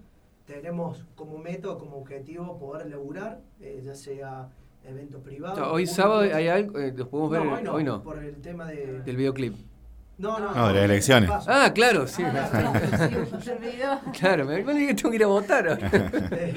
tenemos 0.46 1.04
como 1.14 1.38
meta 1.38 1.70
o 1.70 1.78
como 1.78 1.98
objetivo 1.98 2.58
poder 2.58 2.86
laburar, 2.88 3.40
eh, 3.60 3.80
ya 3.84 3.94
sea 3.94 4.48
eventos 4.84 5.22
privados. 5.22 5.60
Hoy 5.70 5.86
sábado 5.86 6.20
hay 6.20 6.48
algo, 6.48 6.78
eh, 6.78 6.92
los 6.96 7.08
podemos 7.08 7.30
ver, 7.30 7.42
No, 7.44 7.52
hoy 7.54 7.62
no, 7.62 7.74
hoy 7.74 7.84
no, 7.84 8.02
por 8.02 8.18
el 8.18 8.40
tema 8.40 8.66
de... 8.66 9.02
del 9.02 9.16
videoclip. 9.16 9.54
No, 10.18 10.38
no, 10.38 10.54
No, 10.54 10.68
de 10.68 10.74
las 10.74 10.84
elecciones. 10.84 11.30
paso. 11.30 11.50
Ah, 11.50 11.72
claro, 11.72 12.06
sí. 12.06 12.22
Ah. 12.22 14.02
Claro, 14.18 14.44
me 14.44 14.62
bueno, 14.62 14.86
que 14.86 14.94
tengo 14.94 15.10
que 15.10 15.16
ir 15.16 15.24
a 15.24 15.28
votar. 15.28 15.78
Eh, 16.32 16.54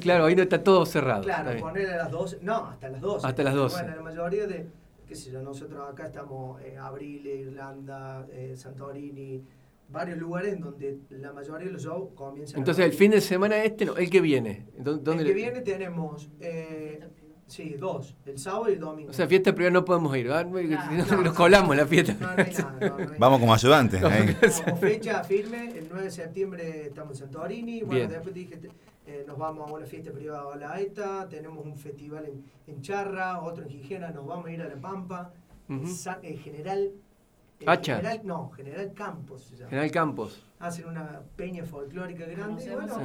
claro, 0.00 0.26
ahí 0.26 0.34
no 0.34 0.42
está 0.42 0.62
todo 0.62 0.84
cerrado. 0.84 1.22
Claro, 1.22 1.58
poner 1.58 1.90
a 1.90 1.96
las 1.96 2.10
12, 2.10 2.38
no, 2.42 2.66
hasta 2.66 2.88
las 2.90 3.00
12. 3.00 3.26
Hasta 3.26 3.42
las 3.42 3.54
12. 3.54 3.76
Bueno, 3.82 3.96
la 3.96 4.02
mayoría 4.02 4.46
de, 4.46 4.66
qué 5.06 5.14
sé 5.14 5.30
yo, 5.30 5.42
nosotros 5.42 5.88
acá 5.88 6.06
estamos 6.06 6.60
eh, 6.62 6.76
Abril, 6.78 7.26
Irlanda, 7.26 8.26
eh, 8.32 8.54
Santorini, 8.56 9.42
varios 9.88 10.18
lugares 10.18 10.54
en 10.54 10.60
donde 10.60 10.98
la 11.10 11.32
mayoría 11.32 11.66
de 11.66 11.72
los 11.72 11.82
shows 11.82 12.10
comienzan. 12.14 12.58
Entonces, 12.58 12.84
el 12.84 12.92
fin 12.92 13.12
de 13.12 13.20
semana 13.20 13.62
este, 13.62 13.84
no, 13.84 13.96
el 13.96 14.10
que 14.10 14.20
viene. 14.20 14.66
¿Dónde 14.78 15.12
el 15.12 15.24
que 15.24 15.32
viene 15.32 15.60
tenemos 15.62 16.28
eh, 16.40 17.00
Sí, 17.46 17.76
dos, 17.78 18.16
el 18.26 18.38
sábado 18.38 18.68
y 18.68 18.72
el 18.72 18.80
domingo. 18.80 19.10
O 19.10 19.12
sea, 19.12 19.28
fiesta 19.28 19.54
privada 19.54 19.72
no 19.72 19.84
podemos 19.84 20.16
ir, 20.16 20.26
¿verdad? 20.26 20.46
nos 20.46 21.32
colamos 21.32 21.76
la 21.76 21.86
fiesta. 21.86 22.16
Vamos 23.18 23.38
como 23.38 23.54
ayudantes. 23.54 24.02
Como 24.02 24.76
fecha 24.78 25.22
firme, 25.22 25.78
el 25.78 25.86
9 25.88 26.04
de 26.04 26.10
septiembre 26.10 26.86
estamos 26.86 27.20
en 27.20 27.26
Santorini. 27.26 27.82
Bueno, 27.82 28.08
después 28.08 28.34
dije, 28.34 28.58
eh, 29.06 29.24
nos 29.26 29.38
vamos 29.38 29.70
a 29.70 29.72
una 29.72 29.86
fiesta 29.86 30.12
privada 30.12 30.52
a 30.52 30.56
la 30.56 30.80
ETA, 30.80 31.28
tenemos 31.28 31.64
un 31.64 31.76
festival 31.76 32.30
en, 32.66 32.82
Charra, 32.82 33.40
otro 33.40 33.64
en 33.64 33.70
Gijena, 33.70 34.10
nos 34.10 34.26
vamos 34.26 34.46
a 34.46 34.50
ir 34.52 34.62
a 34.62 34.68
La 34.68 34.76
Pampa. 34.76 35.32
En 35.68 36.38
general 36.38 36.92
Hacha. 37.64 37.96
General, 37.96 38.20
no, 38.24 38.50
General 38.50 38.92
Campos 38.92 39.44
se 39.44 39.56
llama. 39.56 39.70
General 39.70 39.90
Campos. 39.90 40.44
Hacen 40.58 40.86
una 40.86 41.22
peña 41.36 41.64
folclórica 41.64 42.26
grande. 42.26 42.74
Bueno, 42.74 43.00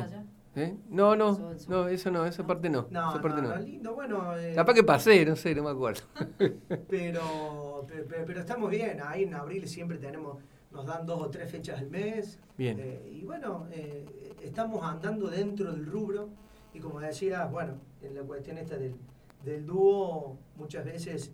¿Eh? 0.53 0.75
No, 0.89 1.15
no, 1.15 1.55
no, 1.70 1.88
eso 1.88 2.12
no, 2.12 2.25
esa 2.25 2.46
parte 2.46 2.70
no. 2.70 2.88
No, 2.89 3.12
esa 3.12 3.22
parte 3.22 3.41
no, 3.41 3.55
no. 3.55 3.62
lindo, 3.62 3.96
bueno. 3.96 4.38
Eh, 4.38 4.51
Capaz 4.53 4.74
que 4.74 4.84
pasé, 4.84 5.25
no 5.25 5.38
sé, 5.38 5.55
no 5.55 5.63
me 5.63 5.70
acuerdo. 5.70 6.01
pero, 6.89 7.88
pero, 8.27 8.39
estamos 8.41 8.70
bien, 8.70 9.00
ahí 9.01 9.24
en 9.24 9.34
abril 9.34 9.65
siempre 9.65 9.98
tenemos, 9.98 10.39
nos 10.72 10.86
dan 10.86 11.06
dos 11.06 11.22
o 11.22 11.30
tres 11.30 11.51
fechas 11.51 11.80
al 11.80 11.90
mes. 11.90 12.40
Bien. 12.58 12.78
Eh, 12.80 13.20
y 13.22 13.24
bueno, 13.24 13.68
eh, 13.72 14.06
estamos 14.42 14.84
andando 14.84 15.28
dentro 15.28 15.72
del 15.72 15.86
rubro 15.86 16.30
y 16.74 16.80
como 16.80 17.00
decía, 17.00 17.46
bueno, 17.46 17.74
en 18.01 18.16
la 18.16 18.22
cuestión 18.22 18.58
esta 18.58 18.78
del, 18.78 18.96
del 19.44 19.66
dúo, 19.66 20.38
muchas 20.56 20.86
veces 20.86 21.32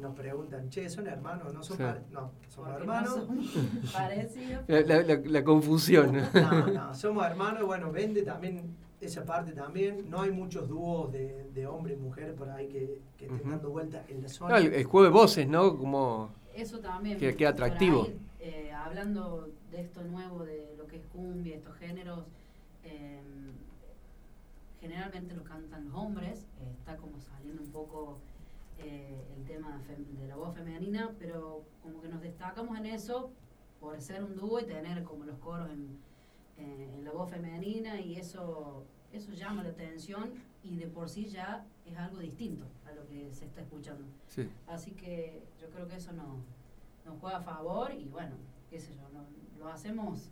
nos 0.00 0.14
preguntan, 0.14 0.68
che, 0.70 0.88
¿son 0.88 1.06
hermanos? 1.06 1.54
No 1.54 1.62
son, 1.62 1.78
no, 2.10 2.32
somos 2.48 2.70
hermanos. 2.74 3.20
La, 4.66 5.02
la, 5.24 5.44
confusión. 5.44 6.16
No, 6.34 6.66
no, 6.66 6.94
somos 6.94 7.24
hermanos, 7.26 7.64
bueno, 7.64 7.92
vende 7.92 8.22
también 8.22 8.74
esa 9.00 9.24
parte 9.24 9.52
también. 9.52 10.10
No 10.10 10.22
hay 10.22 10.30
muchos 10.30 10.68
dúos 10.68 11.12
de, 11.12 11.48
de 11.54 11.66
hombre 11.66 11.94
y 11.94 11.96
mujer 11.96 12.34
por 12.34 12.48
ahí 12.50 12.68
que, 12.68 13.00
que 13.16 13.26
estén 13.26 13.50
dando 13.50 13.70
vueltas 13.70 14.02
en 14.08 14.22
la 14.22 14.28
zona. 14.28 14.58
el, 14.58 14.84
juego 14.84 15.04
de 15.04 15.10
voces, 15.10 15.48
¿no? 15.48 15.76
Como 15.76 16.30
Eso 16.54 16.78
también. 16.80 17.18
Que, 17.18 17.46
atractivo. 17.46 18.08
Eh, 18.46 18.70
hablando 18.72 19.48
de 19.70 19.80
esto 19.80 20.02
nuevo, 20.04 20.44
de 20.44 20.74
lo 20.76 20.86
que 20.86 20.96
es 20.96 21.06
cumbia, 21.06 21.56
estos 21.56 21.74
géneros, 21.78 22.26
em, 22.82 23.54
generalmente 24.82 25.34
lo 25.34 25.42
cantan 25.44 25.86
los 25.86 25.94
hombres, 25.94 26.40
eh, 26.60 26.70
está 26.78 26.98
como 26.98 27.18
saliendo 27.22 27.62
un 27.62 27.70
poco 27.70 28.18
eh, 28.76 29.24
el 29.34 29.46
tema 29.46 29.80
de 29.88 30.28
la 30.28 30.36
voz 30.36 30.54
femenina, 30.54 31.14
pero 31.18 31.64
como 31.82 32.02
que 32.02 32.08
nos 32.08 32.20
destacamos 32.20 32.76
en 32.76 32.84
eso 32.84 33.30
por 33.80 33.98
ser 34.02 34.22
un 34.22 34.36
dúo 34.36 34.60
y 34.60 34.64
tener 34.64 35.04
como 35.04 35.24
los 35.24 35.38
coros 35.38 35.70
en, 35.70 35.96
eh, 36.58 37.00
la 37.02 37.12
voz 37.12 37.30
femenina 37.30 37.98
y 37.98 38.16
eso, 38.16 38.84
eso 39.10 39.32
llama 39.32 39.62
la 39.62 39.70
atención 39.70 40.32
y 40.62 40.76
de 40.76 40.86
por 40.86 41.08
sí 41.08 41.24
ya 41.24 41.64
es 41.86 41.96
algo 41.96 42.18
distinto 42.18 42.66
a 42.86 42.92
lo 42.92 43.06
que 43.06 43.32
se 43.32 43.46
está 43.46 43.62
escuchando. 43.62 44.04
Así 44.66 44.90
que 44.90 45.42
yo 45.58 45.70
creo 45.70 45.88
que 45.88 45.96
eso 45.96 46.12
nos, 46.12 46.40
nos 47.04 47.18
juega 47.20 47.38
a 47.38 47.42
favor 47.42 47.92
y 47.92 48.08
bueno, 48.08 48.36
qué 48.70 48.80
sé 48.80 48.94
yo, 48.94 49.02
lo 49.58 49.68
hacemos 49.68 50.30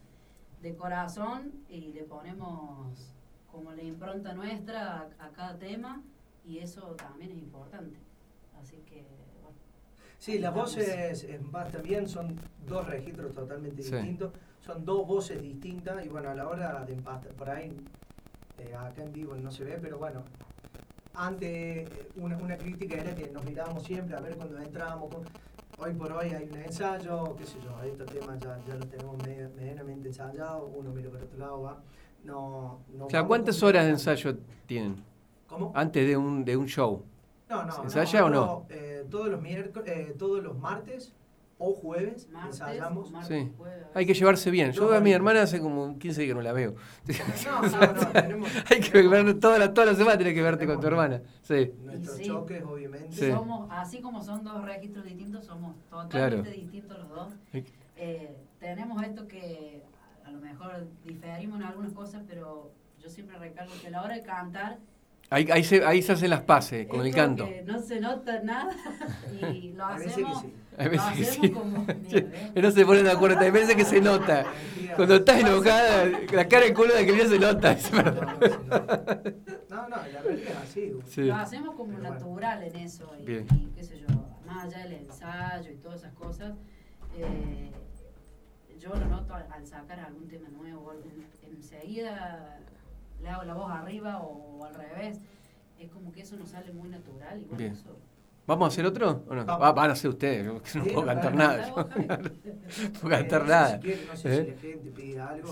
de 0.61 0.76
corazón 0.76 1.52
y 1.69 1.93
le 1.93 2.05
ponemos 2.05 3.14
como 3.50 3.73
la 3.73 3.83
impronta 3.83 4.33
nuestra 4.33 5.09
a 5.19 5.29
cada 5.31 5.59
tema 5.59 6.02
y 6.45 6.59
eso 6.59 6.95
también 6.97 7.33
es 7.33 7.38
importante. 7.38 7.99
Así 8.61 8.76
que, 8.88 9.05
bueno. 9.43 9.57
Sí, 10.19 10.38
las 10.38 10.55
voces 10.55 11.25
en 11.25 11.50
Paz 11.50 11.71
también 11.71 12.09
son 12.09 12.41
dos 12.67 12.87
registros 12.87 13.35
totalmente 13.35 13.83
distintos, 13.83 14.33
son 14.61 14.85
dos 14.85 15.07
voces 15.07 15.43
distintas 15.43 16.05
y 16.05 16.09
bueno, 16.09 16.31
a 16.31 16.35
la 16.35 16.49
hora 16.49 16.85
de 16.85 16.95
empastar, 16.95 17.33
por 17.33 17.50
ahí, 17.50 17.76
eh, 18.59 18.75
acá 18.75 19.02
en 19.02 19.12
vivo 19.12 19.35
no 19.35 19.50
se 19.50 19.64
ve, 19.64 19.79
pero 19.83 19.99
bueno, 19.99 20.23
antes 21.14 21.88
una, 22.17 22.37
una, 22.38 22.57
crítica 22.57 22.97
era 22.97 23.14
que 23.14 23.29
nos 23.31 23.45
mirábamos 23.45 23.83
siempre 23.83 24.17
a 24.17 24.21
ver 24.21 24.37
cuando 24.37 24.59
entrábamos. 24.59 25.11
Hoy 25.79 25.93
por 25.95 26.12
hoy 26.12 26.29
hay 26.29 26.49
un 26.50 26.59
ensayo, 26.59 27.37
qué 27.37 27.47
sé 27.47 27.58
yo, 27.63 27.82
estos 27.82 28.06
temas 28.06 28.39
ya, 28.41 28.58
ya 28.67 28.75
los 28.75 28.89
tenemos 28.89 29.17
medianamente 29.19 30.08
ensayados, 30.08 30.71
uno 30.75 30.91
mira 30.91 31.11
para 31.11 31.25
otro 31.25 31.39
lado, 31.39 31.63
va. 31.63 31.82
No, 32.25 32.80
no 32.97 33.06
o 33.06 33.11
sea, 33.11 33.25
¿cuántas 33.25 33.63
horas 33.63 33.85
de 33.85 33.91
ensayo 33.91 34.37
tienen? 34.67 35.02
¿Cómo? 35.49 35.73
Antes 35.75 36.06
de 36.06 36.17
un, 36.17 36.45
de 36.45 36.56
un 36.56 36.67
show. 36.67 37.02
No, 37.49 37.65
no. 37.65 37.82
ensaya 37.82 38.25
o 38.25 38.30
no? 38.30 38.67
Eh, 38.71 39.04
todos, 39.11 39.28
los 39.28 39.43
miércoles, 39.43 39.89
eh, 39.89 40.15
todos 40.19 40.43
los 40.43 40.56
martes 40.56 41.13
o 41.58 41.75
jueves 41.75 42.28
ensayamos. 42.47 43.12
sí. 43.26 43.52
Hay 43.95 44.06
que 44.06 44.15
llevarse 44.15 44.50
bien. 44.50 44.73
Yo 44.73 44.93
a 44.95 45.00
mi 45.00 45.12
hermana 45.12 45.43
hace 45.43 45.60
como 45.60 45.99
15 45.99 46.23
días 46.23 46.30
que 46.30 46.34
no 46.34 46.43
la 46.43 46.52
veo. 46.52 46.75
No, 47.45 47.62
no, 47.62 47.93
no. 47.93 48.06
Tenemos, 48.12 48.50
Hay 48.71 48.80
que 48.80 49.06
ver 49.06 49.38
toda 49.38 49.58
la, 49.58 49.73
toda 49.73 49.88
la 49.88 49.95
semana 49.95 50.17
tienes 50.17 50.34
que 50.34 50.43
verte 50.43 50.67
con 50.67 50.80
tu 50.80 50.86
hermana. 50.86 51.23
Sí. 51.43 51.73
Nuestros 51.84 52.21
choques, 52.21 52.62
obviamente. 52.65 53.30
Somos, 53.30 53.69
así 53.71 54.00
como 54.00 54.23
son 54.23 54.43
dos 54.45 54.65
registros 54.65 55.04
distintos, 55.04 55.45
somos 55.45 55.76
totalmente 55.91 56.50
distintos 56.50 56.99
los 56.99 57.08
dos. 57.10 57.32
Eh, 57.97 58.36
tenemos 58.58 59.02
esto 59.02 59.28
que 59.28 59.82
a 60.25 60.30
lo 60.30 60.41
mejor 60.41 60.86
diferimos 61.04 61.60
en 61.60 61.67
algunas 61.67 61.93
cosas, 61.93 62.23
pero 62.26 62.73
yo 62.99 63.08
siempre 63.08 63.38
recalco 63.38 63.73
que 63.80 63.88
a 63.88 63.91
la 63.91 64.02
hora 64.02 64.15
de 64.15 64.23
cantar 64.23 64.78
Ahí, 65.32 65.49
ahí, 65.50 65.64
se, 65.64 65.82
ahí 65.82 66.02
se 66.02 66.12
hacen 66.12 66.28
las 66.28 66.42
paces 66.42 66.86
con 66.86 67.06
el 67.06 67.14
canto. 67.14 67.54
no 67.64 67.80
se 67.80 67.99
nota 67.99 68.42
nada 68.42 68.76
y 69.54 69.73
lo 69.73 69.86
hacemos. 69.86 70.45
A 70.78 70.88
veces 70.88 71.10
que 71.16 71.25
sí. 71.25 71.50
Como, 71.50 71.86
¿eh? 71.88 72.26
No 72.54 72.71
se 72.71 72.84
ponen 72.84 73.04
de 73.04 73.10
acuerdo, 73.12 73.40
hay 73.40 73.50
veces 73.50 73.75
que 73.76 73.84
se 73.84 74.00
nota. 74.00 74.47
Cuando 74.97 75.16
estás 75.16 75.40
enojada, 75.40 76.10
la 76.32 76.49
cara 76.49 76.66
en 76.66 76.75
culo 76.75 76.95
de 76.95 77.06
que 77.06 77.28
se 77.28 77.38
nota. 77.38 77.76
No, 79.71 79.88
no, 79.88 79.97
la 79.97 80.23
verdad 80.23 80.34
es 80.34 80.56
así. 80.56 80.92
Lo 81.23 81.34
hacemos 81.34 81.76
como 81.76 81.99
natural 81.99 82.62
en 82.64 82.76
eso. 82.76 83.10
Y, 83.21 83.25
qué 83.75 83.82
sé 83.84 84.00
yo, 84.00 84.06
más 84.47 84.64
allá 84.64 84.84
del 84.84 84.92
ensayo 84.95 85.71
y 85.71 85.76
todas 85.76 86.00
esas 86.00 86.12
cosas. 86.14 86.52
Eh, 87.16 87.71
yo 88.78 88.90
lo 88.90 89.06
noto 89.06 89.34
al, 89.34 89.66
sacar 89.66 90.00
algún 90.00 90.28
tema 90.28 90.49
nuevo. 90.49 90.92
enseguida 91.42 92.58
le 93.23 93.28
hago 93.28 93.45
la 93.45 93.54
voz 93.54 93.71
arriba 93.71 94.19
o, 94.21 94.65
al 94.65 94.75
revés. 94.75 95.19
Es 95.78 95.91
como 95.91 96.13
que 96.13 96.23
eso 96.23 96.37
nos 96.37 96.50
sale 96.50 96.73
muy 96.73 96.89
natural 96.89 97.41
y 97.41 97.54
Bien. 97.56 97.73
eso... 97.73 97.97
¿Vamos 98.45 98.67
a 98.67 98.69
hacer 98.73 98.85
otro? 98.85 99.23
¿O 99.28 99.35
no? 99.37 99.45
Ah, 99.47 99.71
van 99.71 99.91
a 99.91 99.93
hacer 99.93 100.11
ustedes, 100.11 100.45
no 100.45 100.85
puedo 100.85 101.06
cantar 101.06 101.32
nada. 101.32 101.69
no 101.69 102.93
puedo 103.00 103.08
cantar 103.08 103.47
nada. 103.47 103.80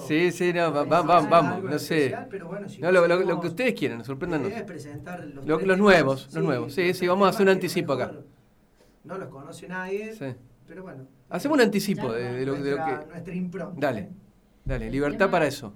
Sí, 0.09 0.33
sí, 0.33 0.53
no, 0.53 0.73
vamos, 0.73 1.07
vamos, 1.07 1.31
vamos, 1.31 1.63
no 1.63 1.79
sé. 1.79 2.17
no, 2.81 2.91
lo, 2.91 3.07
lo, 3.07 3.41
que 3.41 3.47
ustedes 3.47 3.75
quieran, 3.75 4.05
sorpréndanos. 4.05 4.53
Los, 5.45 5.63
los 5.63 5.79
nuevos, 5.79 6.35
los 6.35 6.45
nuevos. 6.45 6.75
Sí, 6.75 6.93
sí, 6.93 7.07
vamos 7.07 7.27
a 7.27 7.31
hacer 7.31 7.43
un 7.43 7.51
anticipo 7.51 7.93
acá. 7.93 8.13
No 9.05 9.19
los 9.19 9.29
conoce 9.29 9.69
nadie, 9.69 10.13
pero 10.67 10.83
bueno. 10.83 11.07
Hacemos 11.29 11.59
un 11.59 11.63
anticipo 11.63 12.13
de, 12.13 12.45
lo, 12.45 12.55
de 12.55 12.71
lo 12.73 12.77
que... 12.85 13.07
Nuestra 13.07 13.35
impronta. 13.35 13.81
Dale, 13.81 14.09
dale, 14.65 14.91
libertad 14.91 15.31
para 15.31 15.47
eso 15.47 15.73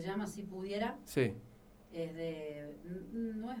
se 0.00 0.08
llama 0.08 0.26
Si 0.26 0.42
Pudiera. 0.42 0.98
Sí. 1.04 1.34
Es 1.92 2.14
de, 2.14 2.76
no 3.12 3.52
es, 3.52 3.58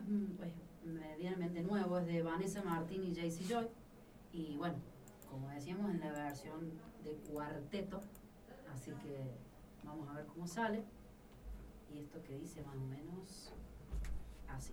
medianamente 0.84 1.62
nuevo, 1.62 1.98
es 1.98 2.06
de 2.06 2.22
Vanessa 2.22 2.62
Martín 2.62 3.04
y 3.04 3.14
Jaycee 3.14 3.46
Joy. 3.46 3.68
Y 4.32 4.56
bueno, 4.56 4.74
como 5.30 5.48
decíamos, 5.50 5.90
en 5.90 6.00
la 6.00 6.10
versión 6.10 6.72
de 7.04 7.12
cuarteto. 7.30 8.00
Así 8.72 8.90
que 9.02 9.16
vamos 9.84 10.08
a 10.08 10.14
ver 10.14 10.26
cómo 10.26 10.46
sale. 10.46 10.82
Y 11.92 11.98
esto 11.98 12.20
que 12.22 12.36
dice 12.38 12.62
más 12.62 12.74
o 12.74 12.86
menos 12.86 13.52
así. 14.48 14.72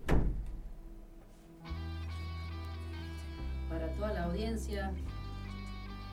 Para 3.68 3.88
toda 3.94 4.12
la 4.12 4.24
audiencia, 4.24 4.92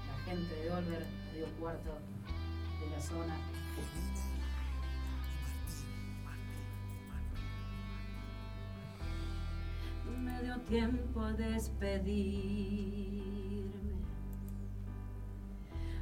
la 0.07 0.23
gente 0.25 0.53
de 0.53 0.71
Olver, 0.71 1.05
Río 1.33 1.47
Cuarto, 1.59 1.97
de 2.79 2.89
la 2.91 3.01
zona, 3.01 3.35
me 10.09 10.41
dio 10.41 10.57
tiempo 10.61 11.21
a 11.21 11.33
despedirme. 11.33 13.19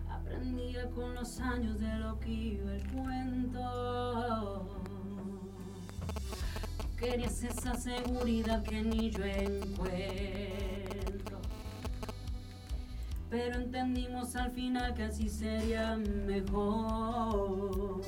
Aprendía 0.09 0.89
con 0.91 1.15
los 1.15 1.39
años 1.39 1.79
de 1.79 1.93
lo 1.99 2.19
que 2.19 2.29
iba 2.29 2.75
el 2.75 2.87
cuento. 2.91 4.83
Querías 6.97 7.43
esa 7.43 7.75
seguridad 7.75 8.63
que 8.63 8.81
ni 8.81 9.11
yo 9.11 9.23
encuentro. 9.23 9.77
Pero 13.29 13.57
entendimos 13.57 14.35
al 14.35 14.51
final 14.51 14.93
que 14.93 15.03
así 15.03 15.29
sería 15.29 15.97
mejor. 15.97 18.01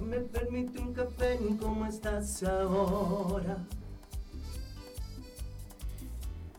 Me 0.00 0.20
permite 0.20 0.78
un 0.78 0.92
café 0.92 1.38
como 1.60 1.86
estás 1.86 2.42
ahora. 2.42 3.58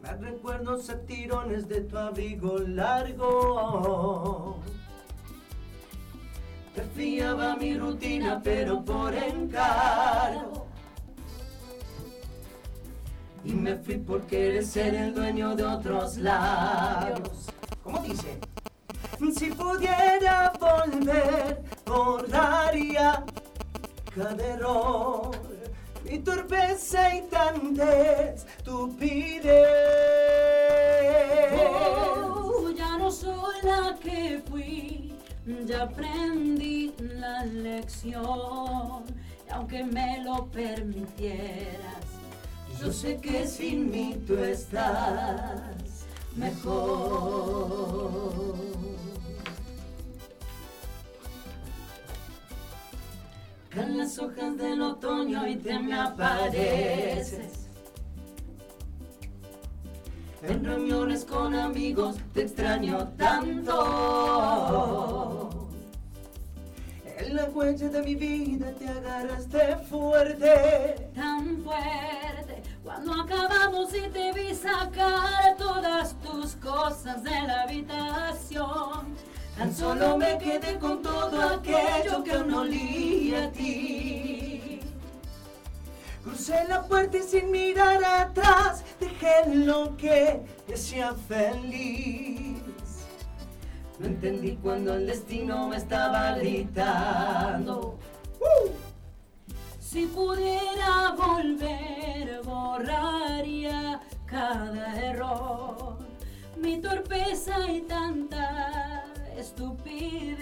Me 0.01 0.13
recuerdos 0.13 0.89
a 0.89 0.99
tirones 1.01 1.67
de 1.67 1.81
tu 1.81 1.97
abrigo 1.97 2.57
largo. 2.59 4.61
confiaba 6.97 7.55
mi 7.57 7.77
rutina, 7.77 8.41
pero 8.43 8.83
por 8.83 9.13
encargo. 9.13 10.65
Y 13.43 13.53
me 13.53 13.75
fui 13.75 13.97
por 13.97 14.23
querer 14.23 14.65
ser 14.65 14.95
el 14.95 15.13
dueño 15.13 15.55
de 15.55 15.63
otros 15.63 16.17
labios. 16.17 17.49
¿Cómo 17.83 17.99
dice? 17.99 18.39
Si 19.37 19.51
pudiera 19.51 20.51
volver, 20.59 21.63
cada 24.17 24.45
error, 24.45 25.31
mi 26.03 26.19
torpeza 26.19 27.15
y 27.15 27.21
tanta 27.29 28.33
estupidez. 28.33 29.55
Oh, 31.69 32.69
ya 32.71 32.97
no 32.97 33.11
soy 33.11 33.55
la 33.63 33.97
que 34.01 34.41
fui, 34.49 35.13
ya 35.65 35.83
aprendí 35.83 36.93
la 36.99 37.45
lección. 37.45 39.03
Y 39.47 39.51
aunque 39.51 39.83
me 39.83 40.23
lo 40.23 40.47
permitieras, 40.47 42.05
yo 42.81 42.91
sé 42.91 43.17
que 43.17 43.47
sin 43.47 43.91
mí 43.91 44.21
tú 44.25 44.35
estás 44.37 46.05
mejor. 46.35 47.87
En 53.77 53.95
las 53.95 54.17
hojas 54.17 54.57
del 54.57 54.81
otoño 54.81 55.47
y 55.47 55.55
te 55.57 55.77
me 55.77 55.93
apareces. 55.93 57.67
En 60.41 60.65
reuniones 60.65 61.23
con 61.23 61.53
amigos 61.53 62.15
te 62.33 62.41
extraño 62.41 63.09
tanto. 63.09 63.77
En 67.19 67.35
la 67.35 67.45
huella 67.45 67.89
de 67.89 68.01
mi 68.01 68.15
vida 68.15 68.71
te 68.79 68.87
agarraste 68.87 69.77
fuerte. 69.87 71.11
Tan 71.13 71.61
fuerte. 71.63 72.63
Cuando 72.83 73.13
acabamos 73.13 73.93
y 73.93 74.09
te 74.09 74.33
vi 74.33 74.55
sacar 74.55 75.55
todas 75.55 76.15
tus 76.21 76.55
cosas 76.55 77.23
de 77.23 77.29
la 77.29 77.61
habitación 77.61 79.15
Tan 79.57 79.73
solo 79.73 80.17
me 80.19 80.37
quedé 80.37 80.77
con 80.77 81.01
todo 81.01 81.41
aquello 81.41 82.23
que 82.23 82.37
no 82.45 82.61
olía 82.61 83.45
a 83.45 83.51
ti. 83.51 84.79
Crucé 86.23 86.63
la 86.69 86.83
puerta 86.83 87.17
y 87.17 87.23
sin 87.23 87.49
mirar 87.49 88.03
atrás 88.03 88.83
dejé 88.99 89.55
lo 89.55 89.97
que 89.97 90.43
te 90.67 90.75
hacía 90.75 91.15
feliz. 91.27 92.61
No 93.97 94.05
entendí 94.05 94.57
cuando 94.61 94.93
el 94.93 95.07
destino 95.07 95.69
me 95.69 95.77
estaba 95.77 96.33
gritando. 96.33 97.97
¡Uh! 98.39 98.69
Si 99.79 100.05
pudiera 100.05 101.15
volver, 101.17 102.41
borraría 102.43 104.01
cada 104.27 105.01
error, 105.01 105.97
mi 106.57 106.77
torpeza 106.79 107.71
y 107.71 107.81
tanta 107.81 108.96
estupidez. 109.37 110.37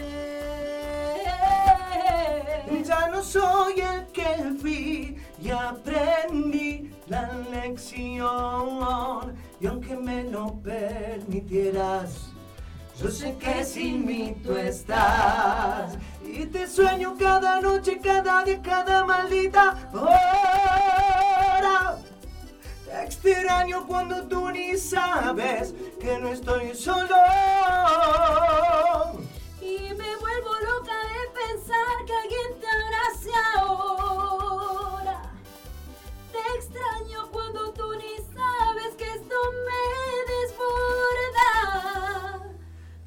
Ya 2.83 3.07
no 3.07 3.23
soy 3.23 3.81
el 3.81 4.05
que 4.07 4.53
fui 4.61 5.17
y 5.41 5.49
aprendí 5.49 6.91
la 7.07 7.31
lección. 7.51 9.35
Y 9.59 9.67
aunque 9.67 9.95
me 9.95 10.23
lo 10.25 10.53
permitieras, 10.61 12.31
yo 13.01 13.09
sé 13.09 13.35
que 13.37 13.65
sin 13.65 14.05
mí 14.05 14.35
tú 14.43 14.55
estás. 14.55 15.97
Y 16.23 16.45
te 16.45 16.67
sueño 16.67 17.15
cada 17.17 17.59
noche, 17.61 17.99
cada 18.01 18.43
día, 18.43 18.61
cada 18.61 19.03
maldita 19.03 19.89
hora. 19.93 21.97
Te 22.85 23.03
extraño 23.03 23.85
cuando 23.87 24.27
tú 24.27 24.51
ni 24.51 24.77
sabes 24.77 25.73
que 25.99 26.19
no 26.19 26.29
estoy 26.29 26.75
solo. 26.75 27.15
Y 29.65 29.79
me 29.79 30.15
vuelvo 30.17 30.53
loca 30.69 30.93
de 31.13 31.21
pensar 31.41 31.95
que 32.05 32.13
alguien 32.13 32.49
te 32.61 32.67
abrace 32.67 33.31
ahora. 33.57 35.17
Te 36.31 36.37
extraño 36.55 37.19
cuando 37.31 37.73
tú 37.73 37.95
ni 37.95 38.15
sabes 38.31 38.93
que 38.95 39.05
esto 39.05 39.35
me 39.67 39.83
desborda. 40.35 41.49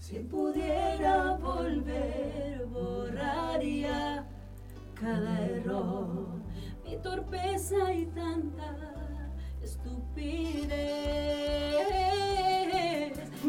Si 0.00 0.18
pudiera 0.18 1.34
volver, 1.34 2.66
borraría 2.66 4.26
cada 5.00 5.40
error, 5.42 6.40
mi 6.84 6.96
torpeza 6.96 7.92
y 7.94 8.06
tanta 8.06 8.74
estupidez. 9.62 10.48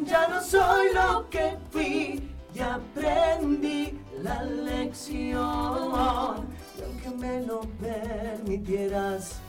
Ya 0.05 0.27
no 0.27 0.41
soy 0.43 0.93
lo 0.93 1.27
que 1.31 1.57
fui 1.71 2.29
y 2.59 2.61
aprendí 2.61 3.99
la 4.21 4.43
lección. 4.43 5.37
Y 6.77 6.81
aunque 6.83 7.09
me 7.17 7.41
lo 7.45 7.61
permitieras, 7.79 9.39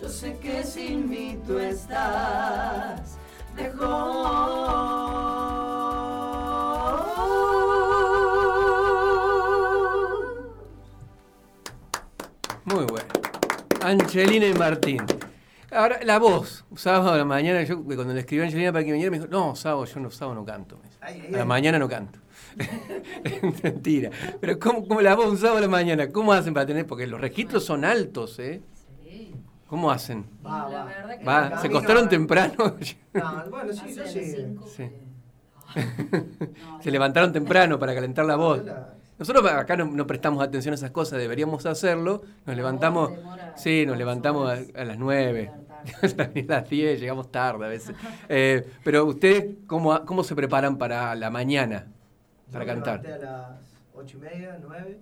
yo 0.00 0.08
sé 0.08 0.38
que 0.38 0.64
sin 0.64 1.08
mí 1.08 1.38
tú 1.46 1.58
estás 1.58 3.18
mejor. 3.54 3.88
Muy 12.64 12.84
bueno. 12.84 13.08
Angelina 13.82 14.46
y 14.46 14.54
Martín. 14.54 15.02
Ahora, 15.70 16.00
la 16.02 16.18
voz. 16.18 16.64
Sábado 16.76 17.12
a 17.12 17.18
la 17.18 17.24
mañana, 17.24 17.62
yo 17.62 17.82
cuando 17.84 18.14
le 18.14 18.20
escribí 18.20 18.42
a 18.42 18.46
Angelina 18.46 18.72
para 18.72 18.84
que 18.84 18.92
viniera, 18.92 19.10
me 19.10 19.18
dijo, 19.18 19.28
no, 19.30 19.54
sábado, 19.54 19.84
yo 19.84 20.00
no, 20.00 20.10
sábado 20.10 20.34
no 20.34 20.44
canto. 20.46 20.80
a 21.00 21.10
la 21.30 21.44
mañana 21.44 21.78
no 21.78 21.88
canto. 21.88 22.20
Mentira. 23.62 24.10
Pero 24.40 24.58
¿cómo, 24.58 25.00
la 25.00 25.14
voz 25.14 25.26
un 25.26 25.38
sábado 25.38 25.58
a 25.58 25.62
la 25.62 25.68
mañana? 25.68 26.08
¿Cómo 26.08 26.32
hacen 26.32 26.54
para 26.54 26.66
tener? 26.66 26.86
Porque 26.86 27.06
los 27.06 27.20
registros 27.20 27.64
son 27.64 27.84
altos, 27.84 28.38
¿eh? 28.38 28.62
Sí. 29.02 29.34
¿Cómo 29.66 29.90
hacen? 29.90 30.26
Va, 30.44 30.68
va. 31.26 31.60
¿Se 31.60 31.68
acostaron 31.68 32.08
temprano? 32.08 32.54
no, 33.14 33.44
bueno, 33.50 33.72
sí, 33.72 33.94
sí. 34.06 34.56
sí. 34.76 34.90
Se 36.80 36.90
levantaron 36.90 37.32
temprano 37.32 37.78
para 37.78 37.94
calentar 37.94 38.24
la 38.24 38.36
voz. 38.36 38.62
Nosotros 39.18 39.50
acá 39.50 39.76
no, 39.76 40.06
prestamos 40.06 40.42
atención 40.42 40.72
a 40.72 40.76
esas 40.76 40.92
cosas, 40.92 41.18
deberíamos 41.18 41.66
hacerlo. 41.66 42.22
Nos 42.46 42.56
levantamos, 42.56 43.10
sí, 43.56 43.84
nos 43.84 43.98
levantamos 43.98 44.48
a, 44.74 44.84
las 44.84 44.96
9, 44.96 45.50
a 46.02 46.30
las 46.46 46.70
10, 46.70 47.00
llegamos 47.00 47.30
tarde 47.32 47.66
a 47.66 47.68
veces. 47.68 47.96
Eh, 48.28 48.64
pero 48.84 49.04
ustedes, 49.06 49.56
¿cómo, 49.66 50.04
¿cómo 50.04 50.22
se 50.22 50.36
preparan 50.36 50.78
para 50.78 51.16
la 51.16 51.30
mañana, 51.30 51.88
para 52.50 52.66
cantar? 52.66 53.06
a 53.06 53.18
las 53.18 53.60
8 53.94 54.16
y 54.16 54.20
media, 54.20 54.58
9. 54.60 54.98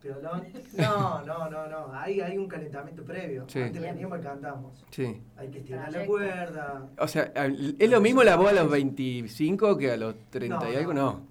no, 0.78 1.22
no, 1.24 1.50
no, 1.50 1.66
no. 1.66 1.92
Hay, 1.92 2.20
hay 2.20 2.38
un 2.38 2.48
calentamiento 2.48 3.04
previo. 3.04 3.44
Sí. 3.48 3.60
Antes 3.60 3.82
veníamos 3.82 4.18
y 4.18 4.22
cantamos. 4.22 4.84
Sí. 4.90 5.20
Hay 5.36 5.48
que 5.48 5.58
estirar 5.58 5.92
la 5.92 6.06
cuerda. 6.06 6.88
O 6.98 7.06
sea, 7.08 7.32
¿es 7.34 7.90
lo 7.90 8.00
mismo 8.00 8.22
la 8.22 8.36
voz 8.36 8.50
a 8.50 8.52
los 8.52 8.70
25 8.70 9.76
que 9.76 9.92
a 9.92 9.96
los 9.96 10.14
30 10.30 10.70
y 10.70 10.76
algo? 10.76 10.94
No. 10.94 11.30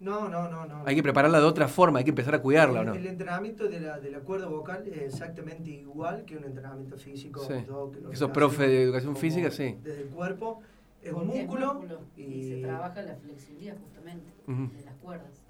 No, 0.00 0.30
no, 0.30 0.48
no, 0.48 0.64
no. 0.64 0.82
Hay 0.86 0.94
que 0.94 1.02
prepararla 1.02 1.40
de 1.40 1.44
otra 1.44 1.68
forma, 1.68 1.98
hay 1.98 2.04
que 2.04 2.10
empezar 2.10 2.34
a 2.34 2.40
cuidarla, 2.40 2.80
el, 2.80 2.86
¿no? 2.86 2.94
El 2.94 3.06
entrenamiento 3.06 3.68
de 3.68 3.80
la, 3.80 3.98
de 3.98 4.10
la 4.10 4.20
cuerda 4.20 4.46
vocal 4.46 4.82
es 4.86 4.96
exactamente 4.98 5.70
igual 5.70 6.24
que 6.24 6.38
un 6.38 6.44
entrenamiento 6.44 6.96
físico. 6.96 7.44
Sí. 7.44 7.66
Eso, 8.10 8.32
profe 8.32 8.66
de 8.66 8.82
educación 8.84 9.14
física, 9.14 9.50
sí. 9.50 9.76
Desde 9.82 10.02
el 10.04 10.08
cuerpo, 10.08 10.62
es 11.02 11.12
un 11.12 11.26
músculo. 11.26 11.80
y, 12.16 12.48
se 12.48 12.60
trabaja 12.62 13.02
la 13.02 13.16
flexibilidad 13.16 13.76
justamente 13.78 14.32
de 14.46 14.84
las 14.84 14.94
cuerdas. 14.96 15.42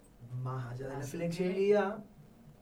Más 0.42 0.72
allá 0.72 0.88
de 0.88 0.94
la 0.98 1.02
flexibilidad, 1.02 2.04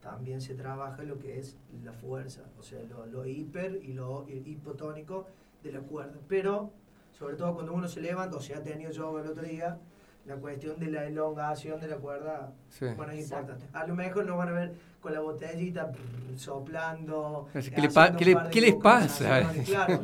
también 0.01 0.41
se 0.41 0.55
trabaja 0.55 1.03
lo 1.03 1.19
que 1.19 1.39
es 1.39 1.57
la 1.83 1.93
fuerza, 1.93 2.43
o 2.57 2.63
sea, 2.63 2.81
lo, 2.83 3.05
lo 3.05 3.25
hiper 3.25 3.79
y 3.83 3.93
lo 3.93 4.25
hipotónico 4.27 5.27
de 5.63 5.71
la 5.73 5.81
cuerda. 5.81 6.19
Pero, 6.27 6.71
sobre 7.11 7.35
todo 7.35 7.53
cuando 7.53 7.73
uno 7.73 7.87
se 7.87 8.01
levanta, 8.01 8.37
o 8.37 8.41
sea, 8.41 8.57
ha 8.57 8.63
tenido 8.63 8.91
yoga 8.91 9.21
el 9.21 9.27
otro 9.27 9.43
día, 9.43 9.79
la 10.25 10.35
cuestión 10.35 10.79
de 10.79 10.91
la 10.91 11.05
elongación 11.05 11.79
de 11.79 11.87
la 11.87 11.97
cuerda, 11.97 12.53
bueno, 12.95 13.11
es 13.13 13.23
importante. 13.23 13.65
A 13.73 13.87
lo 13.87 13.95
mejor 13.95 14.25
nos 14.25 14.37
van 14.37 14.49
a 14.49 14.51
ver 14.51 14.73
con 15.01 15.13
la 15.13 15.21
botellita 15.21 15.91
soplando. 16.35 17.47
¿Qué, 17.53 18.61
les 18.61 18.75
pasa? 18.75 19.51
Claro. 19.65 20.01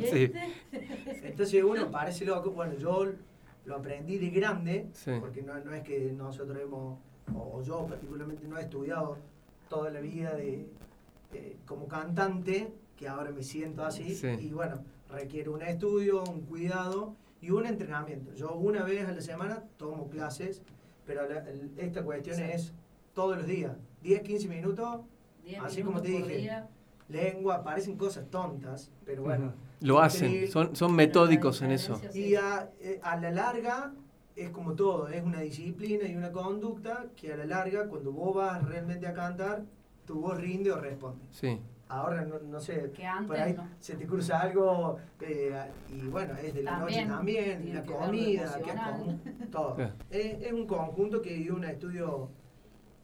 Entonces 1.22 1.62
uno 1.62 1.90
parece 1.90 2.24
loco. 2.24 2.50
Bueno, 2.50 2.74
yo 2.74 3.06
lo 3.66 3.76
aprendí 3.76 4.18
de 4.18 4.30
grande, 4.30 4.86
porque 5.20 5.42
no, 5.42 5.58
no, 5.60 5.72
es 5.74 5.82
que 5.82 6.12
nosotros 6.12 6.58
hemos, 6.60 6.98
o 7.34 7.62
yo 7.62 7.86
particularmente 7.86 8.48
no 8.48 8.58
he 8.58 8.62
estudiado 8.62 9.18
toda 9.68 9.90
la 9.90 10.00
vida 10.00 10.34
de, 10.34 10.66
como 11.66 11.86
cantante, 11.86 12.72
que 12.96 13.08
ahora 13.08 13.30
me 13.30 13.42
siento 13.42 13.84
así, 13.84 14.18
y 14.40 14.50
bueno, 14.50 14.82
requiere 15.10 15.50
un 15.50 15.62
estudio, 15.62 16.24
un 16.24 16.40
cuidado 16.42 17.14
y 17.40 17.50
un 17.50 17.66
entrenamiento. 17.66 18.34
Yo 18.34 18.54
una 18.54 18.82
vez 18.82 19.06
a 19.06 19.12
la 19.12 19.20
semana 19.20 19.62
tomo 19.76 20.08
clases, 20.08 20.62
pero 21.04 21.22
esta 21.76 22.02
cuestión 22.02 22.40
es 22.40 22.72
todos 23.14 23.36
los 23.36 23.46
días. 23.46 23.72
10, 24.02 24.22
15 24.22 24.48
minutos, 24.48 25.00
así 25.62 25.82
como 25.82 26.00
te 26.00 26.08
dije. 26.08 26.62
Lengua, 27.08 27.62
parecen 27.62 27.96
cosas 27.96 28.28
tontas, 28.30 28.90
pero 29.04 29.22
bueno. 29.22 29.52
Lo 29.80 30.00
hacen, 30.00 30.48
son, 30.48 30.74
son 30.74 30.94
metódicos 30.94 31.62
en 31.62 31.70
eso. 31.70 32.00
Y 32.14 32.34
a, 32.34 32.70
eh, 32.80 32.98
a 33.02 33.16
la 33.16 33.30
larga 33.30 33.92
es 34.34 34.50
como 34.50 34.74
todo, 34.74 35.08
es 35.08 35.22
una 35.22 35.40
disciplina 35.40 36.08
y 36.08 36.16
una 36.16 36.32
conducta 36.32 37.06
que 37.14 37.32
a 37.32 37.36
la 37.36 37.46
larga, 37.46 37.86
cuando 37.86 38.10
vos 38.10 38.34
vas 38.34 38.62
realmente 38.64 39.06
a 39.06 39.14
cantar, 39.14 39.64
tu 40.04 40.20
voz 40.20 40.38
rinde 40.38 40.72
o 40.72 40.80
responde. 40.80 41.24
Sí. 41.30 41.60
Ahora, 41.88 42.24
no, 42.24 42.58
sé, 42.58 42.90
por 43.28 43.36
ahí 43.36 43.56
se 43.78 43.94
te 43.94 44.06
cruza 44.06 44.40
algo 44.40 44.98
eh, 45.20 45.54
y 45.88 46.08
bueno, 46.08 46.34
es 46.34 46.52
de 46.52 46.64
la 46.64 46.78
noche 46.80 47.06
también, 47.06 47.74
la 47.74 47.84
comida, 47.84 48.60
que 48.60 48.70
es 48.70 49.50
todo. 49.50 49.76
Es, 50.10 50.52
un 50.52 50.66
conjunto 50.66 51.22
que 51.22 51.34
dio 51.34 51.54
un 51.54 51.64
estudio 51.64 52.28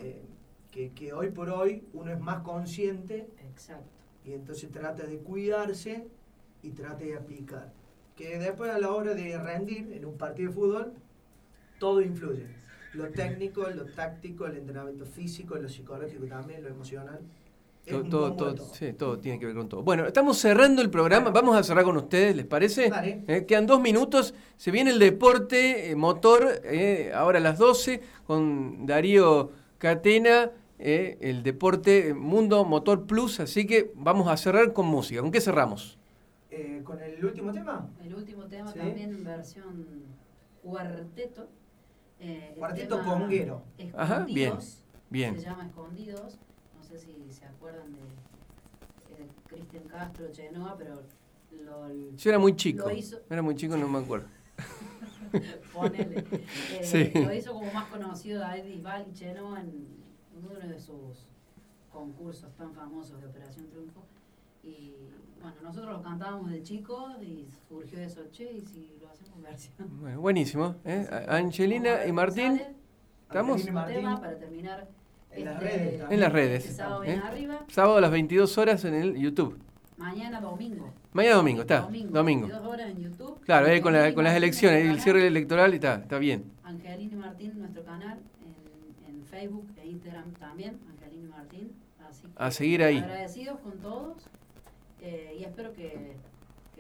eh, 0.01 0.25
que, 0.73 0.91
que, 0.91 1.13
hoy 1.13 1.31
por 1.31 1.49
hoy 1.51 1.87
uno 1.93 2.11
es 2.11 2.19
más 2.19 2.43
consciente 2.43 3.29
Exacto. 3.51 3.87
y 4.25 4.33
entonces 4.33 4.69
trata 4.73 5.05
de 5.05 5.19
cuidarse 5.19 6.09
y 6.63 6.71
trata 6.71 7.05
de 7.05 7.17
aplicar. 7.17 7.73
Que 8.17 8.39
después 8.39 8.71
a 8.73 8.81
la 8.81 8.91
hora 8.91 9.15
de 9.15 9.39
rendir 9.39 9.93
en 9.93 10.05
un 10.05 10.19
partido 10.19 10.49
de 10.49 10.55
fútbol, 10.57 10.93
todo 11.79 12.01
influye. 12.01 12.47
Lo 12.95 13.11
técnico, 13.11 13.69
lo 13.71 13.87
táctico, 13.87 14.47
el 14.47 14.57
entrenamiento 14.57 15.07
físico, 15.07 15.57
lo 15.57 15.69
psicológico 15.69 16.27
también, 16.27 16.63
lo 16.63 16.69
emocional. 16.69 17.21
Todo, 17.85 18.35
todo, 18.35 18.57
sí, 18.75 18.93
todo 18.93 19.19
tiene 19.19 19.41
que 19.41 19.47
ver 19.47 19.57
con 19.57 19.69
todo. 19.69 19.83
Bueno, 19.83 20.07
estamos 20.07 20.39
cerrando 20.39 20.83
el 20.83 20.91
programa. 20.91 21.31
Vamos 21.31 21.57
a 21.57 21.65
cerrar 21.65 21.85
con 21.85 21.97
ustedes, 21.97 22.37
¿les 22.37 22.47
parece? 22.47 22.93
Eh, 23.27 23.45
quedan 23.45 23.67
dos 23.67 23.81
minutos. 23.81 24.35
Se 24.57 24.71
viene 24.71 24.91
el 24.91 25.01
deporte 25.01 25.91
eh, 25.91 25.97
motor, 25.97 26.61
eh, 26.63 27.11
ahora 27.13 27.39
a 27.39 27.43
las 27.43 27.59
12, 27.59 28.01
con 28.25 28.87
Darío 28.87 29.51
Catena, 29.79 30.53
el 30.79 31.43
deporte 31.43 32.15
Mundo 32.15 32.65
Motor 32.65 33.05
Plus. 33.05 33.41
Así 33.41 33.67
que 33.67 33.91
vamos 33.97 34.29
a 34.29 34.37
cerrar 34.37 34.73
con 34.73 34.87
música. 34.87 35.21
¿Con 35.21 35.33
qué 35.33 35.41
cerramos? 35.41 35.99
con 36.85 37.01
el 37.01 37.25
último 37.25 37.53
tema. 37.53 37.89
El 38.05 38.15
último 38.15 38.45
tema 38.45 38.73
también 38.73 39.25
versión 39.25 40.05
cuarteto. 40.63 41.49
cuarteto 42.57 43.03
conguero. 43.03 43.63
Ajá, 43.97 44.25
bien, 44.27 44.55
bien. 45.11 45.35
Se 45.37 45.47
llama 45.47 45.67
Escondidos 45.67 46.39
sé 46.99 47.07
si 47.07 47.33
se 47.33 47.45
acuerdan 47.45 47.93
de, 47.93 48.01
Cristian 49.47 49.85
Castro, 49.85 50.31
Chenoa, 50.33 50.77
pero 50.77 51.03
lo, 51.65 52.17
Yo 52.17 52.31
era 52.31 52.39
muy 52.39 52.57
chico. 52.57 52.91
Era 53.29 53.43
muy 53.43 53.55
chico, 53.55 53.77
no 53.77 53.89
me 53.89 53.99
acuerdo. 53.99 54.27
Ponele. 55.73 56.25
Eh, 56.95 57.13
lo 57.15 57.33
hizo 57.33 57.53
como 57.53 57.73
más 57.73 57.89
conocido 57.89 58.41
David 58.41 58.65
Bisbal 58.65 59.07
y 59.09 59.13
Chenoa 59.13 59.61
en 59.61 59.87
uno 60.35 60.59
de 60.59 60.79
sus 60.79 61.27
concursos 61.93 62.53
tan 62.57 62.73
famosos 62.73 63.21
de 63.21 63.27
Operación 63.27 63.69
Triunfo. 63.69 64.03
Y 64.63 64.95
bueno, 65.41 65.57
nosotros 65.63 65.93
lo 65.93 66.03
cantábamos 66.03 66.51
de 66.51 66.63
chicos 66.63 67.23
y 67.23 67.47
surgió 67.69 68.01
eso, 68.01 68.23
che, 68.31 68.53
y 68.53 68.61
si 68.61 68.97
lo 69.01 69.09
hacemos 69.09 69.37
en 69.37 69.43
versión. 69.43 70.01
Bueno, 70.01 70.21
buenísimo. 70.21 70.77
¿eh? 70.85 71.07
Angelina 71.29 72.07
y 72.07 72.13
Martín. 72.13 72.61
¿Estamos? 73.29 73.65
tema 73.65 74.21
para 74.21 74.39
terminar 74.39 74.89
en 75.35 75.45
las 75.45 75.61
redes. 75.61 76.03
En 76.11 76.21
las 76.21 76.33
redes. 76.33 76.77
sábado, 76.77 77.05
¿eh? 77.05 77.21
arriba. 77.23 77.65
sábado 77.69 77.97
a 77.99 78.01
las 78.01 78.11
22 78.11 78.59
horas 78.59 78.85
en 78.85 78.95
el 78.95 79.17
YouTube. 79.17 79.59
Mañana 79.97 80.41
domingo. 80.41 80.93
Mañana 81.13 81.37
domingo, 81.37 81.63
está. 81.63 81.81
Domingo. 81.83 82.47
22 82.49 82.67
horas 82.67 82.91
en 82.91 83.03
YouTube. 83.03 83.41
Claro, 83.45 83.67
eh, 83.67 83.81
con, 83.81 83.93
la, 83.93 84.15
con 84.15 84.25
las 84.25 84.35
elecciones, 84.35 84.85
el 84.85 85.01
cierre 85.01 85.27
electoral 85.27 85.73
y 85.73 85.77
está, 85.77 85.97
está 85.97 86.19
bien. 86.19 86.45
Angelina 86.65 87.13
y 87.13 87.17
Martín, 87.17 87.53
nuestro 87.59 87.85
canal, 87.85 88.19
en, 88.41 89.15
en 89.15 89.25
Facebook 89.27 89.67
e 89.81 89.87
Instagram 89.87 90.33
también, 90.35 90.79
Angelina 90.91 91.25
y 91.25 91.29
Martín. 91.29 91.73
Así 92.09 92.27
a 92.37 92.51
seguir 92.51 92.83
ahí. 92.83 92.99
Agradecidos 92.99 93.59
con 93.61 93.79
todos 93.79 94.29
eh, 95.03 95.37
y 95.39 95.45
espero 95.45 95.73
que, 95.73 96.17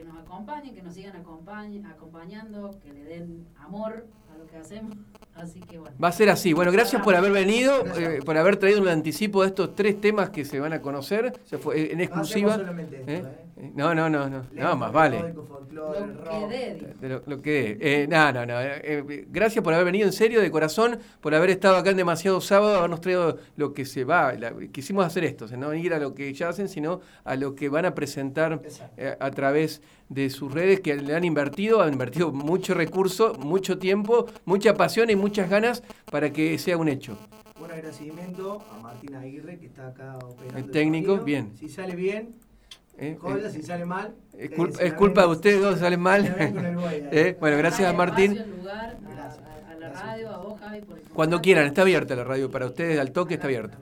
que, 0.03 0.09
nos 0.09 0.19
acompañen, 0.19 0.75
que 0.75 0.83
nos 0.83 0.95
sigan 0.95 1.15
acompañando, 1.17 2.71
que 2.83 2.93
le 2.93 3.05
den 3.05 3.47
amor 3.57 4.07
a 4.33 4.39
lo 4.39 4.47
que 4.47 4.57
hacemos. 4.57 4.97
Va 6.03 6.09
a 6.09 6.13
ser 6.13 6.29
así. 6.29 6.53
Bueno, 6.53 6.73
gracias 6.73 7.03
por 7.03 7.15
haber 7.15 7.33
venido, 7.33 7.85
eh, 7.97 8.21
por 8.25 8.37
haber 8.37 8.57
traído 8.57 8.83
un 8.83 8.89
anticipo 8.89 9.43
de 9.43 9.49
estos 9.49 9.75
tres 9.75 10.01
temas 10.01 10.31
que 10.31 10.45
se 10.45 10.61
van 10.61 10.73
a 10.73 10.83
conocer. 10.83 11.33
Se 11.45 11.59
fue 11.59 11.81
eh, 11.81 11.93
en 11.93 12.01
exclusiva. 12.01 12.59
¿Eh? 13.07 13.25
No, 13.75 13.95
no, 13.95 14.11
no, 14.11 14.29
no, 14.29 14.45
no, 14.53 14.77
más 14.77 14.93
vale. 14.93 15.35
Lo 17.27 17.41
que 17.41 17.77
dé. 17.77 18.09
No, 18.09 18.33
no, 18.33 18.45
no. 18.45 18.55
gracias 19.29 19.63
por 19.63 19.73
haber 19.73 19.87
venido 19.87 20.07
en 20.07 20.13
serio, 20.13 20.41
de 20.41 20.51
corazón, 20.51 20.99
por 21.21 21.33
haber 21.33 21.51
estado 21.51 21.77
acá 21.77 21.91
en 21.91 21.97
demasiado 21.97 22.41
sábado, 22.41 22.79
habernos 22.79 23.01
traído 23.01 23.39
lo 23.57 23.73
que 23.73 23.85
se 23.85 24.03
va. 24.05 24.35
quisimos 24.73 25.07
hacer 25.07 25.25
esto, 25.25 25.47
no 25.57 25.73
ir 25.75 25.95
a 25.95 26.01
lo 26.01 26.13
que 26.13 26.33
ya 26.35 26.49
hacen, 26.49 26.69
sino 26.69 27.01
a 27.23 27.37
lo 27.37 27.55
que 27.55 27.69
van 27.69 27.85
a 27.85 27.95
presentar 27.95 28.61
a 29.21 29.31
través 29.31 29.81
de 30.09 30.29
sus 30.29 30.53
redes 30.53 30.81
que 30.81 30.97
le 30.97 31.15
han 31.15 31.25
invertido, 31.25 31.83
han 31.83 31.93
invertido 31.93 32.33
mucho 32.33 32.75
recurso, 32.75 33.35
mucho 33.35 33.79
tiempo, 33.79 34.27
mucha 34.45 34.75
pasión 34.75 35.09
y 35.09 35.17
muchas 35.17 35.49
ganas 35.49 35.85
para 36.11 36.33
que 36.33 36.59
sea 36.59 36.77
un 36.77 36.89
hecho. 36.89 37.17
Un 37.61 37.71
agradecimiento 37.71 38.61
a 38.73 38.81
Martín 38.81 39.15
Aguirre 39.15 39.59
que 39.59 39.67
está 39.67 39.89
acá 39.89 40.19
operando. 40.19 40.59
El 40.59 40.71
técnico, 40.73 41.19
bien. 41.19 41.53
Si 41.57 41.69
sale 41.69 41.95
bien, 41.95 42.35
eh, 42.99 43.19
eh, 43.21 43.51
si 43.51 43.63
sale 43.63 43.85
mal. 43.85 44.15
Es, 44.37 44.95
culpa 44.95 45.23
de 45.23 45.27
ustedes 45.29 45.61
dos, 45.61 45.79
salen 45.79 46.01
mal. 46.01 46.25
eh, 47.13 47.37
bueno, 47.41 47.57
gracias 47.57 47.89
a 47.89 47.93
Martín. 47.93 48.39
Cuando 51.15 51.41
quieran, 51.41 51.67
está 51.67 51.83
abierta 51.83 52.15
la 52.15 52.25
radio 52.25 52.51
para 52.51 52.67
ustedes, 52.67 52.99
al 52.99 53.13
toque 53.13 53.35
está 53.35 53.47
abierto. 53.47 53.77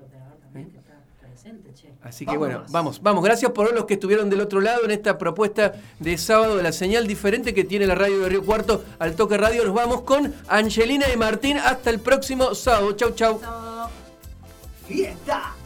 Así 2.03 2.25
que 2.25 2.37
bueno, 2.37 2.65
vamos, 2.71 3.03
vamos. 3.03 3.23
Gracias 3.23 3.53
por 3.53 3.73
los 3.75 3.85
que 3.85 3.95
estuvieron 3.95 4.31
del 4.31 4.41
otro 4.41 4.61
lado 4.61 4.85
en 4.85 4.91
esta 4.91 5.19
propuesta 5.19 5.75
de 5.99 6.17
sábado 6.17 6.57
de 6.57 6.63
la 6.63 6.73
señal 6.73 7.07
diferente 7.07 7.53
que 7.53 7.65
tiene 7.65 7.87
la 7.87 7.95
radio 7.95 8.21
de 8.21 8.29
Río 8.31 8.45
Cuarto 8.45 8.83
al 8.99 9.15
toque 9.15 9.37
radio. 9.37 9.65
Nos 9.65 9.75
vamos 9.75 10.03
con 10.03 10.35
Angelina 10.49 11.07
y 11.13 11.17
Martín. 11.19 11.59
Hasta 11.59 11.91
el 11.91 12.01
próximo 12.01 12.55
sábado. 12.55 12.93
Chau, 12.93 13.11
chau. 13.11 13.41
Fiesta. 14.89 15.60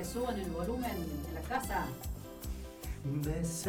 Que 0.00 0.06
suban 0.06 0.40
el 0.40 0.50
volumen 0.50 0.96
en 1.28 1.34
la 1.34 1.42
casa. 1.42 1.84
Besame 3.04 3.60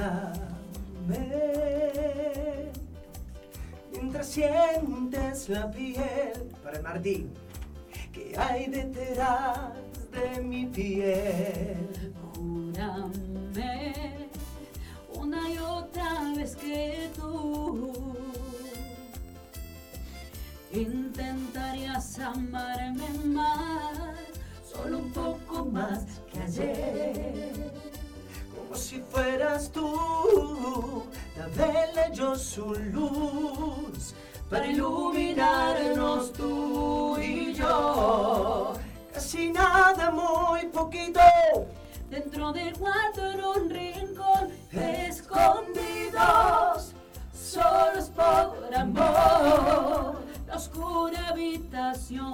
mientras 3.91 4.27
sientes 4.27 5.49
la 5.49 5.69
piel. 5.69 6.55
Para 6.63 6.81
Martín. 6.81 7.33
Que 8.13 8.33
hay 8.37 8.67
detrás 8.67 9.73
de 10.13 10.41
mi 10.41 10.67
piel. 10.67 12.13
Júrame 12.33 14.29
una 15.13 15.49
y 15.49 15.57
otra 15.57 16.33
vez 16.33 16.55
que 16.55 17.09
tú 17.13 17.91
intentarías 20.71 22.19
amarme 22.19 23.09
más, 23.25 24.15
solo 24.63 24.99
un 24.99 25.11
poco 25.11 25.65
más 25.65 26.05
si 28.91 28.99
fueras 29.09 29.71
tú, 29.71 31.05
la 31.37 31.47
vela 31.55 32.11
yo 32.11 32.35
su 32.35 32.75
luz 32.75 34.13
para 34.49 34.67
iluminarnos 34.67 36.33
tú 36.33 37.17
y 37.17 37.53
yo 37.53 38.73
casi 39.13 39.49
nada, 39.49 40.11
muy 40.11 40.65
poquito. 40.73 41.21
Dentro 42.09 42.51
del 42.51 42.73
cuarto 42.77 43.31
en 43.31 43.41
un 43.45 43.69
rincón, 43.69 44.49
escondidos, 44.73 45.31
solos 47.33 48.11
por 48.13 48.75
amor, 48.75 50.21
la 50.47 50.55
oscura 50.57 51.29
habitación. 51.29 52.33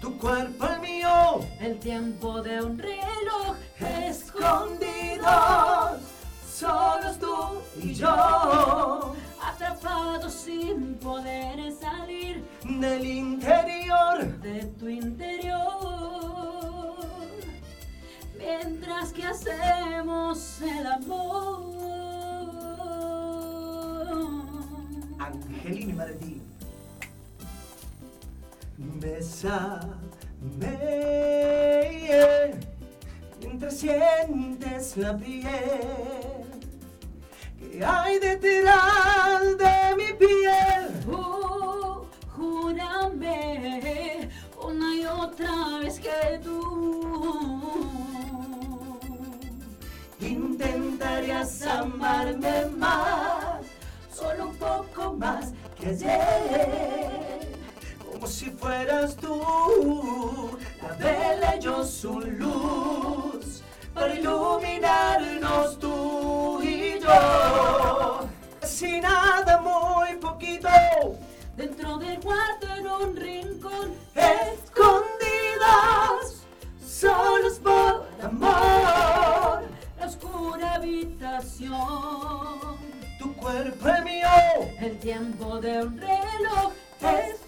Tu 0.00 0.16
cuerpo 0.16 0.68
el 0.68 0.80
mío, 0.80 1.40
el 1.58 1.76
tiempo 1.80 2.40
de 2.40 2.62
un 2.62 2.78
reloj, 2.78 3.56
escondidos, 3.80 5.28
solos 6.50 7.18
tú 7.18 7.62
y 7.82 7.94
yo 7.94 9.14
atrapado 9.42 10.28
sin 10.28 10.94
poder 10.94 11.72
salir 11.72 12.44
del 12.64 13.04
interior 13.06 14.26
de 14.40 14.64
tu 14.78 14.88
interior. 14.88 15.68
Mientras 18.36 19.12
que 19.12 19.24
hacemos 19.24 20.60
el 20.62 20.86
amor. 20.86 21.78
Angelina 25.18 25.94
Martín. 25.94 26.42
Bésame 29.00 29.88
sientes 33.78 34.96
la 34.96 35.16
piel 35.16 36.48
¿Qué 37.58 37.84
hay 37.84 38.18
detrás 38.18 39.56
de 39.56 39.96
mi 39.96 40.12
piel? 40.14 40.90
Uh, 41.06 42.04
júrame 42.34 43.88
otra 45.06 45.78
vez 45.82 46.00
que 46.00 46.40
tú. 46.42 46.58
Intentarías 50.20 51.62
amarme 51.62 52.66
más, 52.76 53.64
solo 54.12 54.48
un 54.48 54.56
poco 54.56 55.12
más 55.14 55.52
que 55.78 55.88
ayer. 55.88 57.40
Como 58.04 58.26
si 58.26 58.50
fueras 58.50 59.16
tú, 59.16 59.40
la 60.82 60.92
vela 60.94 61.56
y 61.56 61.60
yo 61.60 61.84
su 61.84 62.20
luz, 62.20 63.27
para 63.98 64.14
iluminarnos 64.14 65.78
tú 65.78 66.62
y 66.62 67.00
yo. 67.00 68.28
Sin 68.62 69.02
nada, 69.02 69.60
muy 69.60 70.14
poquito. 70.16 70.68
Dentro 71.56 71.98
del 71.98 72.20
cuarto 72.20 72.68
en 72.76 72.86
un 72.86 73.16
rincón, 73.16 73.94
escondidas, 74.14 75.26
solos 76.86 77.58
por 77.58 78.06
amor, 78.22 79.64
la 79.98 80.06
oscura 80.06 80.74
habitación, 80.74 81.78
tu 83.18 83.34
cuerpo 83.34 83.88
es 83.88 84.04
mío, 84.04 84.28
el 84.80 84.96
tiempo 85.00 85.60
de 85.60 85.82
un 85.82 85.98
reloj, 85.98 86.72
escondidas, 87.00 87.47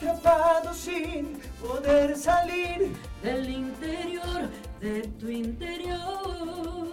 atrapados 0.00 0.78
sin 0.78 1.38
poder 1.60 2.16
salir 2.16 2.96
del 3.22 3.50
interior 3.50 4.48
de 4.80 5.02
tu 5.20 5.28
interior 5.28 6.88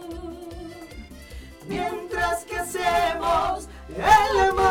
mientras 1.68 2.44
que 2.44 2.58
hacemos 2.58 3.70
el 3.96 4.40
amor. 4.50 4.67